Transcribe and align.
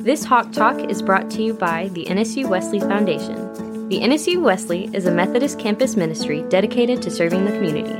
This 0.00 0.24
Hawk 0.24 0.50
Talk 0.52 0.80
is 0.88 1.02
brought 1.02 1.30
to 1.32 1.42
you 1.42 1.52
by 1.52 1.88
the 1.88 2.06
NSU 2.06 2.48
Wesley 2.48 2.80
Foundation. 2.80 3.88
The 3.90 4.00
NSU 4.00 4.40
Wesley 4.40 4.88
is 4.94 5.04
a 5.04 5.10
Methodist 5.10 5.58
campus 5.58 5.94
ministry 5.94 6.42
dedicated 6.48 7.02
to 7.02 7.10
serving 7.10 7.44
the 7.44 7.52
community. 7.52 7.92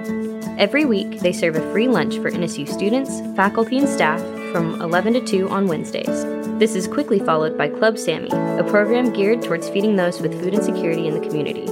Every 0.58 0.86
week, 0.86 1.20
they 1.20 1.34
serve 1.34 1.56
a 1.56 1.72
free 1.72 1.88
lunch 1.88 2.16
for 2.16 2.30
NSU 2.30 2.66
students, 2.66 3.20
faculty, 3.36 3.76
and 3.76 3.86
staff 3.86 4.18
from 4.50 4.80
11 4.80 5.12
to 5.12 5.20
2 5.20 5.50
on 5.50 5.68
Wednesdays. 5.68 6.24
This 6.58 6.74
is 6.74 6.88
quickly 6.88 7.18
followed 7.18 7.58
by 7.58 7.68
Club 7.68 7.98
Sammy, 7.98 8.30
a 8.30 8.64
program 8.66 9.12
geared 9.12 9.42
towards 9.42 9.68
feeding 9.68 9.96
those 9.96 10.22
with 10.22 10.40
food 10.40 10.54
insecurity 10.54 11.06
in 11.06 11.12
the 11.12 11.28
community. 11.28 11.66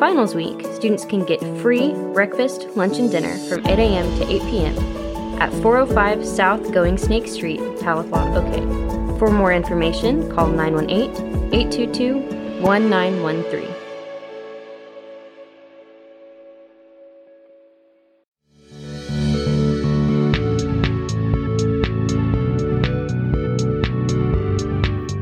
Finals 0.00 0.34
week, 0.34 0.64
students 0.76 1.04
can 1.04 1.26
get 1.26 1.40
free 1.60 1.92
breakfast, 2.14 2.66
lunch, 2.74 2.96
and 2.98 3.10
dinner 3.10 3.36
from 3.50 3.66
8 3.66 3.78
a.m. 3.78 4.18
to 4.18 4.32
8 4.32 4.42
p.m 4.50 5.01
at 5.40 5.52
405 5.62 6.26
South 6.26 6.72
Going 6.72 6.98
Snake 6.98 7.26
Street, 7.26 7.60
Tahlequah, 7.78 8.36
OK. 8.36 9.18
For 9.18 9.30
more 9.30 9.52
information, 9.52 10.30
call 10.30 10.48
918 10.48 11.54
822 11.54 12.42
1913. 12.62 13.68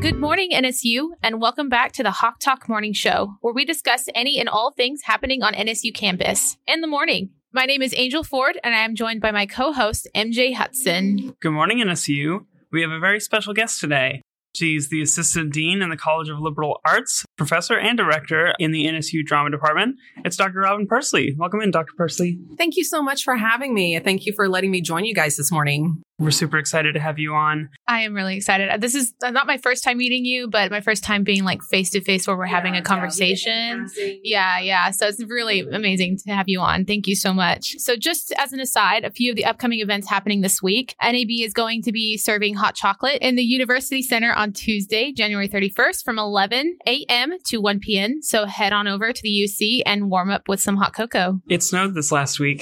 Good 0.00 0.18
morning, 0.18 0.50
NSU, 0.52 1.10
and 1.22 1.40
welcome 1.40 1.68
back 1.68 1.92
to 1.92 2.02
the 2.02 2.10
Hawk 2.10 2.38
Talk 2.40 2.68
Morning 2.68 2.92
Show, 2.92 3.34
where 3.40 3.54
we 3.54 3.64
discuss 3.64 4.08
any 4.14 4.38
and 4.38 4.48
all 4.48 4.70
things 4.70 5.02
happening 5.04 5.42
on 5.42 5.54
NSU 5.54 5.94
campus 5.94 6.56
in 6.66 6.80
the 6.80 6.86
morning. 6.86 7.30
My 7.52 7.64
name 7.64 7.82
is 7.82 7.92
Angel 7.96 8.22
Ford, 8.22 8.60
and 8.62 8.76
I 8.76 8.84
am 8.84 8.94
joined 8.94 9.20
by 9.20 9.32
my 9.32 9.44
co 9.44 9.72
host, 9.72 10.06
MJ 10.14 10.54
Hudson. 10.54 11.34
Good 11.40 11.50
morning, 11.50 11.78
NSU. 11.78 12.46
We 12.70 12.80
have 12.82 12.92
a 12.92 13.00
very 13.00 13.18
special 13.18 13.54
guest 13.54 13.80
today. 13.80 14.22
She's 14.54 14.88
the 14.88 15.02
Assistant 15.02 15.52
Dean 15.52 15.82
in 15.82 15.90
the 15.90 15.96
College 15.96 16.28
of 16.28 16.38
Liberal 16.38 16.80
Arts, 16.84 17.24
Professor 17.36 17.76
and 17.76 17.98
Director 17.98 18.54
in 18.60 18.70
the 18.70 18.86
NSU 18.86 19.24
Drama 19.24 19.50
Department. 19.50 19.96
It's 20.24 20.36
Dr. 20.36 20.60
Robyn 20.60 20.86
Pursley. 20.86 21.34
Welcome 21.36 21.60
in, 21.60 21.72
Dr. 21.72 21.92
Pursley. 21.96 22.38
Thank 22.56 22.76
you 22.76 22.84
so 22.84 23.02
much 23.02 23.24
for 23.24 23.36
having 23.36 23.74
me. 23.74 23.98
Thank 23.98 24.26
you 24.26 24.32
for 24.32 24.48
letting 24.48 24.70
me 24.70 24.80
join 24.80 25.04
you 25.04 25.14
guys 25.14 25.36
this 25.36 25.50
morning. 25.50 26.02
We're 26.20 26.32
super 26.32 26.58
excited 26.58 26.92
to 26.92 27.00
have 27.00 27.18
you 27.18 27.34
on. 27.34 27.70
I 27.88 28.02
am 28.02 28.12
really 28.12 28.36
excited. 28.36 28.68
Uh, 28.68 28.76
this 28.76 28.94
is 28.94 29.14
uh, 29.24 29.30
not 29.30 29.46
my 29.46 29.56
first 29.56 29.82
time 29.82 29.96
meeting 29.96 30.26
you, 30.26 30.48
but 30.48 30.70
my 30.70 30.82
first 30.82 31.02
time 31.02 31.24
being 31.24 31.44
like 31.44 31.62
face 31.62 31.88
to 31.90 32.02
face 32.02 32.26
where 32.26 32.36
we're 32.36 32.44
yeah, 32.44 32.56
having 32.56 32.76
a 32.76 32.82
conversation. 32.82 33.88
Yeah, 34.22 34.60
yeah. 34.60 34.90
So 34.90 35.06
it's 35.06 35.24
really 35.24 35.60
amazing 35.60 36.18
to 36.26 36.34
have 36.34 36.46
you 36.46 36.60
on. 36.60 36.84
Thank 36.84 37.08
you 37.08 37.16
so 37.16 37.32
much. 37.32 37.76
So, 37.78 37.96
just 37.96 38.34
as 38.36 38.52
an 38.52 38.60
aside, 38.60 39.04
a 39.04 39.10
few 39.10 39.32
of 39.32 39.36
the 39.36 39.46
upcoming 39.46 39.80
events 39.80 40.10
happening 40.10 40.42
this 40.42 40.62
week 40.62 40.94
NAB 41.02 41.30
is 41.40 41.54
going 41.54 41.80
to 41.82 41.92
be 41.92 42.18
serving 42.18 42.54
hot 42.54 42.74
chocolate 42.74 43.22
in 43.22 43.36
the 43.36 43.42
University 43.42 44.02
Center 44.02 44.34
on 44.34 44.52
Tuesday, 44.52 45.12
January 45.12 45.48
31st 45.48 46.04
from 46.04 46.18
11 46.18 46.76
a.m. 46.86 47.32
to 47.46 47.62
1 47.62 47.80
p.m. 47.80 48.20
So, 48.20 48.44
head 48.44 48.74
on 48.74 48.86
over 48.86 49.10
to 49.10 49.22
the 49.22 49.30
UC 49.48 49.80
and 49.86 50.10
warm 50.10 50.30
up 50.30 50.48
with 50.48 50.60
some 50.60 50.76
hot 50.76 50.92
cocoa. 50.92 51.40
It 51.48 51.62
snowed 51.62 51.94
this 51.94 52.12
last 52.12 52.38
week. 52.38 52.60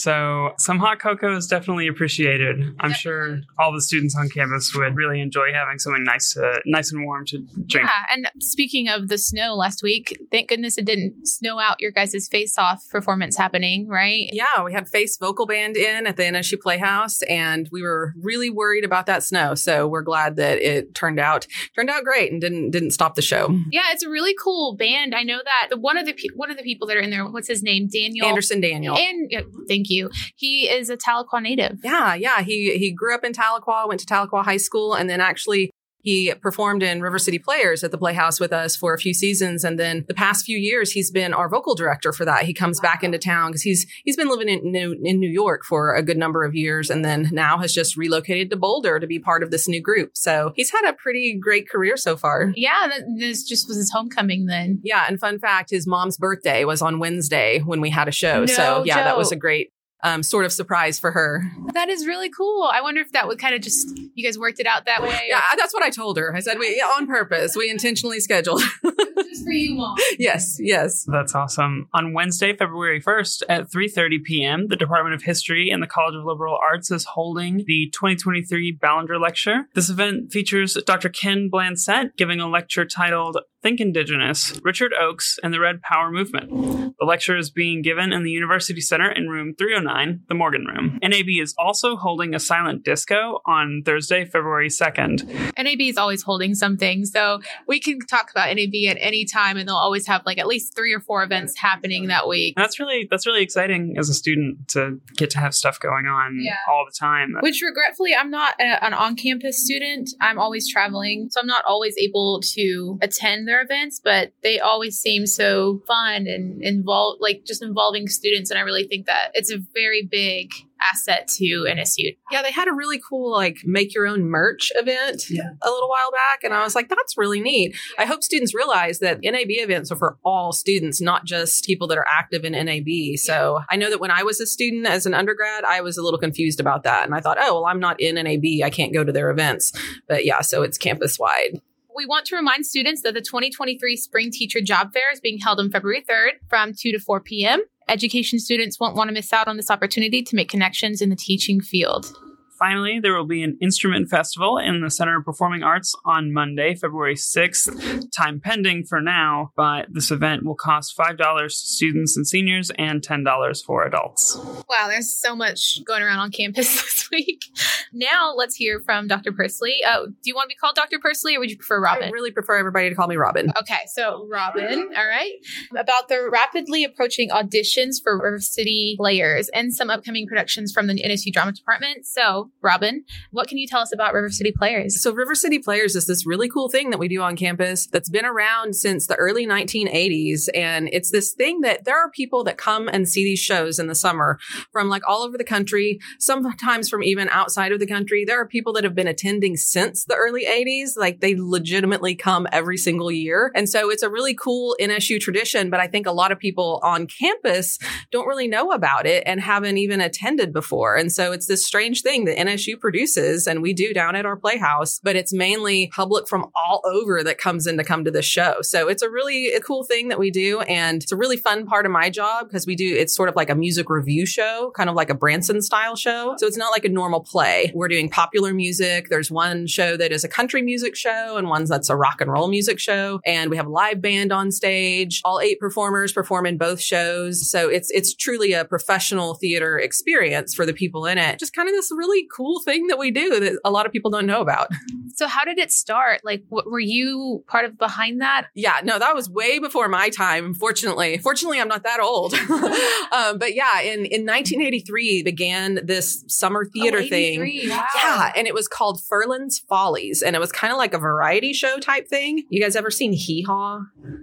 So 0.00 0.54
some 0.58 0.78
hot 0.78 1.00
cocoa 1.00 1.36
is 1.36 1.48
definitely 1.48 1.88
appreciated. 1.88 2.76
I'm 2.78 2.92
sure 2.92 3.40
all 3.58 3.72
the 3.72 3.80
students 3.80 4.16
on 4.16 4.28
campus 4.28 4.72
would 4.74 4.94
really 4.94 5.20
enjoy 5.20 5.52
having 5.52 5.80
something 5.80 6.04
nice, 6.04 6.36
uh, 6.36 6.60
nice 6.64 6.92
and 6.92 7.04
warm 7.04 7.26
to 7.26 7.38
drink. 7.66 7.88
Yeah, 7.88 8.14
and 8.14 8.30
speaking 8.38 8.88
of 8.88 9.08
the 9.08 9.18
snow 9.18 9.56
last 9.56 9.82
week, 9.82 10.16
thank 10.30 10.50
goodness 10.50 10.78
it 10.78 10.84
didn't 10.84 11.26
snow 11.26 11.58
out 11.58 11.80
your 11.80 11.90
guys' 11.90 12.28
face-off 12.28 12.88
performance 12.88 13.36
happening, 13.36 13.88
right? 13.88 14.30
Yeah, 14.32 14.62
we 14.64 14.72
had 14.72 14.88
Face 14.88 15.16
Vocal 15.16 15.46
Band 15.46 15.76
in 15.76 16.06
at 16.06 16.16
the 16.16 16.22
NSU 16.22 16.60
Playhouse, 16.60 17.22
and 17.22 17.68
we 17.72 17.82
were 17.82 18.14
really 18.20 18.50
worried 18.50 18.84
about 18.84 19.06
that 19.06 19.24
snow. 19.24 19.56
So 19.56 19.88
we're 19.88 20.02
glad 20.02 20.36
that 20.36 20.58
it 20.58 20.94
turned 20.94 21.18
out 21.18 21.48
turned 21.74 21.90
out 21.90 22.04
great 22.04 22.30
and 22.30 22.40
didn't 22.40 22.70
didn't 22.70 22.92
stop 22.92 23.16
the 23.16 23.22
show. 23.22 23.48
Yeah, 23.72 23.86
it's 23.90 24.04
a 24.04 24.08
really 24.08 24.34
cool 24.40 24.76
band. 24.76 25.12
I 25.12 25.24
know 25.24 25.40
that 25.44 25.80
one 25.80 25.96
of 25.96 26.06
the 26.06 26.14
one 26.36 26.52
of 26.52 26.56
the 26.56 26.62
people 26.62 26.86
that 26.86 26.96
are 26.96 27.00
in 27.00 27.10
there. 27.10 27.26
What's 27.26 27.48
his 27.48 27.64
name? 27.64 27.88
Daniel 27.88 28.26
Anderson. 28.26 28.60
Daniel. 28.60 28.96
And 28.96 29.28
yeah, 29.30 29.40
thank 29.66 29.87
you. 29.88 30.10
He 30.36 30.68
is 30.68 30.90
a 30.90 30.96
Tahlequah 30.96 31.42
native. 31.42 31.78
Yeah, 31.82 32.14
yeah. 32.14 32.42
He 32.42 32.76
he 32.78 32.92
grew 32.92 33.14
up 33.14 33.24
in 33.24 33.32
Tahlequah, 33.32 33.88
went 33.88 34.00
to 34.00 34.06
Tahlequah 34.06 34.44
High 34.44 34.56
School, 34.56 34.94
and 34.94 35.08
then 35.08 35.20
actually 35.20 35.70
he 36.08 36.32
performed 36.40 36.82
in 36.82 37.00
River 37.00 37.18
City 37.18 37.38
Players 37.38 37.82
at 37.82 37.90
the 37.90 37.98
Playhouse 37.98 38.38
with 38.38 38.52
us 38.52 38.76
for 38.76 38.94
a 38.94 38.98
few 38.98 39.12
seasons, 39.12 39.64
and 39.64 39.78
then 39.78 40.04
the 40.06 40.14
past 40.14 40.46
few 40.46 40.56
years 40.56 40.92
he's 40.92 41.10
been 41.10 41.34
our 41.34 41.48
vocal 41.48 41.74
director 41.74 42.12
for 42.12 42.24
that. 42.24 42.44
He 42.44 42.54
comes 42.54 42.78
wow. 42.78 42.90
back 42.90 43.02
into 43.02 43.18
town 43.18 43.50
because 43.50 43.62
he's 43.62 43.86
he's 44.04 44.16
been 44.16 44.28
living 44.28 44.48
in 44.48 44.70
New, 44.70 44.96
in 45.02 45.18
New 45.18 45.30
York 45.30 45.64
for 45.64 45.94
a 45.94 46.02
good 46.02 46.16
number 46.16 46.44
of 46.44 46.54
years, 46.54 46.88
and 46.88 47.04
then 47.04 47.28
now 47.32 47.58
has 47.58 47.72
just 47.72 47.96
relocated 47.96 48.50
to 48.50 48.56
Boulder 48.56 49.00
to 49.00 49.06
be 49.06 49.18
part 49.18 49.42
of 49.42 49.50
this 49.50 49.68
new 49.68 49.82
group. 49.82 50.12
So 50.14 50.52
he's 50.54 50.70
had 50.70 50.88
a 50.88 50.92
pretty 50.92 51.36
great 51.38 51.68
career 51.68 51.96
so 51.96 52.16
far. 52.16 52.52
Yeah, 52.54 52.88
this 53.18 53.42
just 53.42 53.68
was 53.68 53.76
his 53.76 53.90
homecoming 53.92 54.46
then. 54.46 54.80
Yeah, 54.82 55.04
and 55.08 55.18
fun 55.18 55.38
fact, 55.38 55.70
his 55.70 55.86
mom's 55.86 56.16
birthday 56.16 56.64
was 56.64 56.80
on 56.80 57.00
Wednesday 57.00 57.60
when 57.60 57.80
we 57.80 57.90
had 57.90 58.08
a 58.08 58.12
show. 58.12 58.40
No 58.40 58.46
so 58.46 58.84
yeah, 58.84 58.94
joke. 58.96 59.04
that 59.04 59.18
was 59.18 59.32
a 59.32 59.36
great 59.36 59.72
um, 60.02 60.22
sort 60.22 60.44
of 60.44 60.52
surprise 60.52 60.98
for 60.98 61.10
her. 61.10 61.50
That 61.74 61.88
is 61.88 62.06
really 62.06 62.30
cool. 62.30 62.68
I 62.72 62.80
wonder 62.80 63.00
if 63.00 63.12
that 63.12 63.26
would 63.26 63.38
kind 63.38 63.54
of 63.54 63.60
just 63.60 63.98
you 64.14 64.24
guys 64.24 64.38
worked 64.38 64.60
it 64.60 64.66
out 64.66 64.86
that 64.86 65.02
way. 65.02 65.20
Yeah, 65.28 65.40
that's 65.56 65.74
what 65.74 65.82
I 65.82 65.90
told 65.90 66.16
her. 66.18 66.34
I 66.34 66.40
said 66.40 66.58
we 66.58 66.80
on 66.96 67.06
purpose. 67.06 67.56
We 67.56 67.70
intentionally 67.70 68.20
scheduled. 68.20 68.62
just 68.82 69.44
for 69.44 69.52
you, 69.52 69.74
mom. 69.74 69.96
Yes, 70.18 70.56
yes. 70.60 71.04
That's 71.04 71.34
awesome. 71.34 71.88
On 71.92 72.12
Wednesday, 72.12 72.54
February 72.56 73.00
first 73.00 73.42
at 73.48 73.70
three 73.70 73.88
thirty 73.88 74.18
p.m., 74.18 74.68
the 74.68 74.76
Department 74.76 75.14
of 75.14 75.22
History 75.22 75.70
and 75.70 75.82
the 75.82 75.86
College 75.86 76.14
of 76.14 76.24
Liberal 76.24 76.58
Arts 76.70 76.90
is 76.90 77.04
holding 77.04 77.64
the 77.66 77.90
2023 77.92 78.72
Ballinger 78.80 79.18
Lecture. 79.18 79.66
This 79.74 79.90
event 79.90 80.32
features 80.32 80.76
Dr. 80.86 81.08
Kent 81.08 81.50
Blansett 81.50 82.16
giving 82.16 82.40
a 82.40 82.48
lecture 82.48 82.84
titled 82.84 83.38
Think 83.60 83.80
Indigenous, 83.80 84.60
Richard 84.62 84.92
Oakes, 84.94 85.36
and 85.42 85.52
the 85.52 85.58
Red 85.58 85.82
Power 85.82 86.12
Movement. 86.12 86.94
The 86.98 87.04
lecture 87.04 87.36
is 87.36 87.50
being 87.50 87.82
given 87.82 88.12
in 88.12 88.22
the 88.22 88.30
University 88.30 88.80
Center 88.80 89.10
in 89.10 89.28
room 89.28 89.54
309, 89.58 90.20
the 90.28 90.34
Morgan 90.34 90.64
Room. 90.64 91.00
NAB 91.02 91.26
is 91.40 91.54
also 91.58 91.96
holding 91.96 92.36
a 92.36 92.38
silent 92.38 92.84
disco 92.84 93.40
on 93.46 93.82
Thursday, 93.84 94.24
February 94.24 94.68
2nd. 94.68 95.52
NAB 95.58 95.80
is 95.80 95.96
always 95.96 96.22
holding 96.22 96.54
something, 96.54 97.04
so 97.04 97.40
we 97.66 97.80
can 97.80 97.98
talk 98.00 98.30
about 98.30 98.54
NAB 98.54 98.74
at 98.88 98.96
any 99.00 99.24
time, 99.24 99.56
and 99.56 99.68
they'll 99.68 99.74
always 99.74 100.06
have 100.06 100.22
like 100.24 100.38
at 100.38 100.46
least 100.46 100.76
three 100.76 100.94
or 100.94 101.00
four 101.00 101.24
events 101.24 101.56
happening 101.58 102.06
that 102.06 102.28
week. 102.28 102.54
That's 102.56 102.78
really 102.78 103.08
that's 103.10 103.26
really 103.26 103.42
exciting 103.42 103.96
as 103.98 104.08
a 104.08 104.14
student 104.14 104.68
to 104.68 105.00
get 105.16 105.30
to 105.30 105.38
have 105.38 105.54
stuff 105.54 105.80
going 105.80 106.06
on 106.06 106.38
yeah. 106.40 106.56
all 106.70 106.84
the 106.86 106.94
time. 106.96 107.34
Which 107.40 107.60
regretfully, 107.64 108.14
I'm 108.14 108.30
not 108.30 108.54
a, 108.60 108.84
an 108.84 108.94
on-campus 108.94 109.64
student. 109.64 110.10
I'm 110.20 110.38
always 110.38 110.70
traveling, 110.70 111.28
so 111.30 111.40
I'm 111.40 111.46
not 111.46 111.64
always 111.66 111.96
able 111.98 112.40
to 112.54 112.98
attend 113.02 113.47
their 113.48 113.62
events, 113.62 114.00
but 114.02 114.32
they 114.42 114.60
always 114.60 114.98
seem 114.98 115.26
so 115.26 115.82
fun 115.86 116.26
and 116.26 116.62
involved, 116.62 117.20
like 117.20 117.44
just 117.46 117.62
involving 117.62 118.06
students. 118.08 118.50
And 118.50 118.58
I 118.58 118.62
really 118.62 118.86
think 118.86 119.06
that 119.06 119.30
it's 119.34 119.50
a 119.50 119.58
very 119.74 120.06
big 120.08 120.50
asset 120.92 121.28
to 121.28 121.44
NSU. 121.68 122.16
Yeah, 122.30 122.42
they 122.42 122.52
had 122.52 122.68
a 122.68 122.72
really 122.72 123.00
cool 123.00 123.32
like 123.32 123.58
make 123.64 123.94
your 123.94 124.06
own 124.06 124.24
merch 124.24 124.70
event 124.74 125.24
yeah. 125.30 125.50
a 125.62 125.70
little 125.70 125.88
while 125.88 126.10
back. 126.10 126.44
And 126.44 126.54
I 126.54 126.62
was 126.62 126.74
like, 126.74 126.88
that's 126.88 127.16
really 127.16 127.40
neat. 127.40 127.76
I 127.98 128.04
hope 128.04 128.22
students 128.22 128.54
realize 128.54 129.00
that 129.00 129.20
NAB 129.22 129.48
events 129.48 129.90
are 129.90 129.96
for 129.96 130.18
all 130.24 130.52
students, 130.52 131.00
not 131.00 131.24
just 131.24 131.64
people 131.64 131.88
that 131.88 131.98
are 131.98 132.06
active 132.08 132.44
in 132.44 132.52
NAB. 132.52 133.16
So 133.16 133.60
I 133.70 133.76
know 133.76 133.90
that 133.90 134.00
when 134.00 134.10
I 134.10 134.22
was 134.22 134.40
a 134.40 134.46
student 134.46 134.86
as 134.86 135.06
an 135.06 135.14
undergrad, 135.14 135.64
I 135.64 135.80
was 135.80 135.96
a 135.96 136.02
little 136.02 136.20
confused 136.20 136.60
about 136.60 136.84
that. 136.84 137.04
And 137.04 137.14
I 137.14 137.20
thought, 137.20 137.38
oh, 137.40 137.54
well, 137.54 137.66
I'm 137.66 137.80
not 137.80 138.00
in 138.00 138.14
NAB. 138.14 138.64
I 138.64 138.70
can't 138.70 138.94
go 138.94 139.04
to 139.04 139.12
their 139.12 139.30
events. 139.30 139.72
But 140.06 140.24
yeah, 140.24 140.40
so 140.40 140.62
it's 140.62 140.78
campus 140.78 141.18
wide 141.18 141.60
we 141.98 142.06
want 142.06 142.24
to 142.26 142.36
remind 142.36 142.64
students 142.64 143.02
that 143.02 143.12
the 143.12 143.20
2023 143.20 143.96
Spring 143.96 144.30
Teacher 144.30 144.60
Job 144.60 144.92
Fair 144.92 145.12
is 145.12 145.18
being 145.20 145.40
held 145.40 145.58
on 145.58 145.68
February 145.68 146.04
3rd 146.08 146.34
from 146.48 146.72
2 146.72 146.92
to 146.92 147.00
4 147.00 147.20
p.m. 147.20 147.60
Education 147.88 148.38
students 148.38 148.78
won't 148.78 148.94
want 148.94 149.08
to 149.08 149.14
miss 149.14 149.32
out 149.32 149.48
on 149.48 149.56
this 149.56 149.68
opportunity 149.68 150.22
to 150.22 150.36
make 150.36 150.48
connections 150.48 151.02
in 151.02 151.10
the 151.10 151.16
teaching 151.16 151.60
field. 151.60 152.16
Finally, 152.58 152.98
there 153.00 153.14
will 153.14 153.26
be 153.26 153.42
an 153.42 153.56
instrument 153.60 154.08
festival 154.08 154.58
in 154.58 154.80
the 154.80 154.90
Center 154.90 155.18
of 155.18 155.24
Performing 155.24 155.62
Arts 155.62 155.94
on 156.04 156.32
Monday, 156.32 156.74
February 156.74 157.14
6th. 157.14 158.10
Time 158.16 158.40
pending 158.40 158.84
for 158.84 159.00
now, 159.00 159.52
but 159.56 159.86
this 159.90 160.10
event 160.10 160.44
will 160.44 160.56
cost 160.56 160.96
$5 160.96 161.44
to 161.44 161.50
students 161.50 162.16
and 162.16 162.26
seniors 162.26 162.70
and 162.76 163.00
$10 163.00 163.64
for 163.64 163.84
adults. 163.84 164.36
Wow, 164.68 164.88
there's 164.88 165.14
so 165.14 165.36
much 165.36 165.84
going 165.84 166.02
around 166.02 166.18
on 166.18 166.30
campus 166.32 166.74
this 166.82 167.08
week. 167.10 167.44
Now 167.92 168.34
let's 168.36 168.56
hear 168.56 168.80
from 168.80 169.06
Dr. 169.06 169.32
Pursley. 169.32 169.76
Oh, 169.86 170.06
do 170.06 170.14
you 170.24 170.34
want 170.34 170.50
to 170.50 170.54
be 170.54 170.58
called 170.58 170.74
Dr. 170.74 170.98
Pursley 170.98 171.36
or 171.36 171.40
would 171.40 171.50
you 171.50 171.56
prefer 171.56 171.80
Robyn? 171.80 172.08
I 172.08 172.10
really 172.10 172.30
prefer 172.32 172.58
everybody 172.58 172.88
to 172.88 172.94
call 172.94 173.06
me 173.06 173.16
Robyn. 173.16 173.52
Okay, 173.56 173.80
so 173.86 174.26
Robyn, 174.28 174.90
all 174.96 175.06
right. 175.06 175.32
About 175.76 176.08
the 176.08 176.28
rapidly 176.30 176.84
approaching 176.84 177.30
auditions 177.30 178.02
for 178.02 178.16
River 178.16 178.40
City 178.40 178.96
Players 178.98 179.48
and 179.50 179.72
some 179.72 179.90
upcoming 179.90 180.26
productions 180.26 180.72
from 180.72 180.86
the 180.86 181.02
NSU 181.02 181.32
Drama 181.32 181.52
Department. 181.52 182.06
So, 182.06 182.47
Robyn, 182.62 183.04
what 183.30 183.48
can 183.48 183.58
you 183.58 183.66
tell 183.66 183.80
us 183.80 183.92
about 183.92 184.14
River 184.14 184.30
City 184.30 184.52
Players? 184.56 185.00
So, 185.00 185.12
River 185.12 185.34
City 185.34 185.58
Players 185.58 185.94
is 185.94 186.06
this 186.06 186.26
really 186.26 186.48
cool 186.48 186.68
thing 186.68 186.90
that 186.90 186.98
we 186.98 187.08
do 187.08 187.22
on 187.22 187.36
campus 187.36 187.86
that's 187.86 188.10
been 188.10 188.24
around 188.24 188.74
since 188.74 189.06
the 189.06 189.14
early 189.16 189.46
1980s. 189.46 190.48
And 190.54 190.88
it's 190.92 191.10
this 191.10 191.32
thing 191.32 191.60
that 191.60 191.84
there 191.84 191.98
are 191.98 192.10
people 192.10 192.44
that 192.44 192.58
come 192.58 192.88
and 192.88 193.08
see 193.08 193.24
these 193.24 193.38
shows 193.38 193.78
in 193.78 193.86
the 193.86 193.94
summer 193.94 194.38
from 194.72 194.88
like 194.88 195.02
all 195.08 195.22
over 195.22 195.38
the 195.38 195.44
country, 195.44 195.98
sometimes 196.18 196.88
from 196.88 197.02
even 197.02 197.28
outside 197.28 197.72
of 197.72 197.80
the 197.80 197.86
country. 197.86 198.24
There 198.24 198.40
are 198.40 198.46
people 198.46 198.72
that 198.74 198.84
have 198.84 198.94
been 198.94 199.06
attending 199.08 199.56
since 199.56 200.04
the 200.04 200.14
early 200.14 200.44
80s. 200.44 200.90
Like 200.96 201.20
they 201.20 201.34
legitimately 201.36 202.14
come 202.14 202.46
every 202.52 202.76
single 202.76 203.10
year. 203.10 203.52
And 203.54 203.68
so 203.68 203.90
it's 203.90 204.02
a 204.02 204.10
really 204.10 204.34
cool 204.34 204.76
NSU 204.80 205.20
tradition, 205.20 205.70
but 205.70 205.80
I 205.80 205.86
think 205.86 206.06
a 206.06 206.12
lot 206.12 206.32
of 206.32 206.38
people 206.38 206.80
on 206.82 207.06
campus 207.06 207.78
don't 208.10 208.26
really 208.26 208.48
know 208.48 208.70
about 208.70 209.06
it 209.06 209.22
and 209.26 209.40
haven't 209.40 209.78
even 209.78 210.00
attended 210.00 210.52
before. 210.52 210.96
And 210.96 211.12
so 211.12 211.32
it's 211.32 211.46
this 211.46 211.66
strange 211.66 212.02
thing 212.02 212.24
that 212.24 212.37
NSU 212.38 212.78
produces 212.78 213.46
and 213.46 213.60
we 213.62 213.72
do 213.72 213.92
down 213.92 214.16
at 214.16 214.26
our 214.26 214.36
playhouse, 214.36 215.00
but 215.02 215.16
it's 215.16 215.32
mainly 215.32 215.88
public 215.88 216.28
from 216.28 216.46
all 216.54 216.82
over 216.84 217.22
that 217.24 217.38
comes 217.38 217.66
in 217.66 217.76
to 217.78 217.84
come 217.84 218.04
to 218.04 218.10
this 218.10 218.24
show. 218.24 218.56
So 218.62 218.88
it's 218.88 219.02
a 219.02 219.10
really 219.10 219.52
cool 219.64 219.84
thing 219.84 220.08
that 220.08 220.18
we 220.18 220.30
do. 220.30 220.60
And 220.62 221.02
it's 221.02 221.12
a 221.12 221.16
really 221.16 221.36
fun 221.36 221.66
part 221.66 221.86
of 221.86 221.92
my 221.92 222.10
job 222.10 222.48
because 222.48 222.66
we 222.66 222.76
do, 222.76 222.94
it's 222.96 223.14
sort 223.14 223.28
of 223.28 223.36
like 223.36 223.50
a 223.50 223.54
music 223.54 223.90
review 223.90 224.26
show, 224.26 224.72
kind 224.76 224.88
of 224.88 224.96
like 224.96 225.10
a 225.10 225.14
Branson 225.14 225.60
style 225.62 225.96
show. 225.96 226.34
So 226.38 226.46
it's 226.46 226.56
not 226.56 226.70
like 226.70 226.84
a 226.84 226.88
normal 226.88 227.20
play. 227.20 227.72
We're 227.74 227.88
doing 227.88 228.08
popular 228.08 228.54
music. 228.54 229.08
There's 229.08 229.30
one 229.30 229.66
show 229.66 229.96
that 229.96 230.12
is 230.12 230.24
a 230.24 230.28
country 230.28 230.62
music 230.62 230.94
show 230.94 231.36
and 231.36 231.48
one 231.48 231.64
that's 231.64 231.90
a 231.90 231.96
rock 231.96 232.20
and 232.20 232.30
roll 232.30 232.48
music 232.48 232.78
show. 232.78 233.20
And 233.26 233.50
we 233.50 233.56
have 233.56 233.66
a 233.66 233.70
live 233.70 234.00
band 234.00 234.32
on 234.32 234.52
stage. 234.52 235.20
All 235.24 235.40
eight 235.40 235.58
performers 235.58 236.12
perform 236.12 236.46
in 236.46 236.56
both 236.56 236.80
shows. 236.80 237.50
So 237.50 237.68
it's, 237.68 237.90
it's 237.90 238.14
truly 238.14 238.52
a 238.52 238.64
professional 238.64 239.34
theater 239.34 239.78
experience 239.78 240.54
for 240.54 240.64
the 240.64 240.72
people 240.72 241.06
in 241.06 241.18
it. 241.18 241.38
Just 241.38 241.54
kind 241.54 241.68
of 241.68 241.74
this 241.74 241.90
really 241.90 242.26
cool 242.34 242.60
thing 242.60 242.86
that 242.88 242.98
we 242.98 243.10
do 243.10 243.40
that 243.40 243.58
a 243.64 243.70
lot 243.70 243.86
of 243.86 243.92
people 243.92 244.10
don't 244.10 244.26
know 244.26 244.40
about. 244.40 244.68
So 245.18 245.26
how 245.26 245.44
did 245.44 245.58
it 245.58 245.72
start? 245.72 246.20
Like, 246.22 246.44
what, 246.48 246.70
were 246.70 246.78
you 246.78 247.42
part 247.48 247.64
of 247.64 247.76
behind 247.76 248.20
that? 248.20 248.46
Yeah, 248.54 248.76
no, 248.84 249.00
that 249.00 249.16
was 249.16 249.28
way 249.28 249.58
before 249.58 249.88
my 249.88 250.10
time. 250.10 250.54
Fortunately, 250.54 251.18
fortunately, 251.18 251.60
I'm 251.60 251.66
not 251.66 251.82
that 251.82 251.98
old. 251.98 252.34
um, 253.12 253.38
but 253.38 253.52
yeah, 253.56 253.80
in 253.80 254.04
in 254.06 254.24
1983 254.24 255.24
began 255.24 255.80
this 255.84 256.24
summer 256.28 256.64
theater 256.64 256.98
Oh, 256.98 257.08
thing. 257.08 257.40
wow. 257.68 257.84
Yeah, 257.96 258.32
and 258.36 258.46
it 258.46 258.54
was 258.54 258.68
called 258.68 259.00
Furlan's 259.02 259.58
Follies, 259.58 260.22
and 260.22 260.36
it 260.36 260.38
was 260.38 260.52
kind 260.52 260.72
of 260.72 260.76
like 260.78 260.94
a 260.94 260.98
variety 260.98 261.52
show 261.52 261.78
type 261.80 262.06
thing. 262.08 262.44
You 262.48 262.62
guys 262.62 262.76
ever 262.76 262.90
seen 262.90 263.12
Hee 263.12 263.42
Haw? 263.42 263.80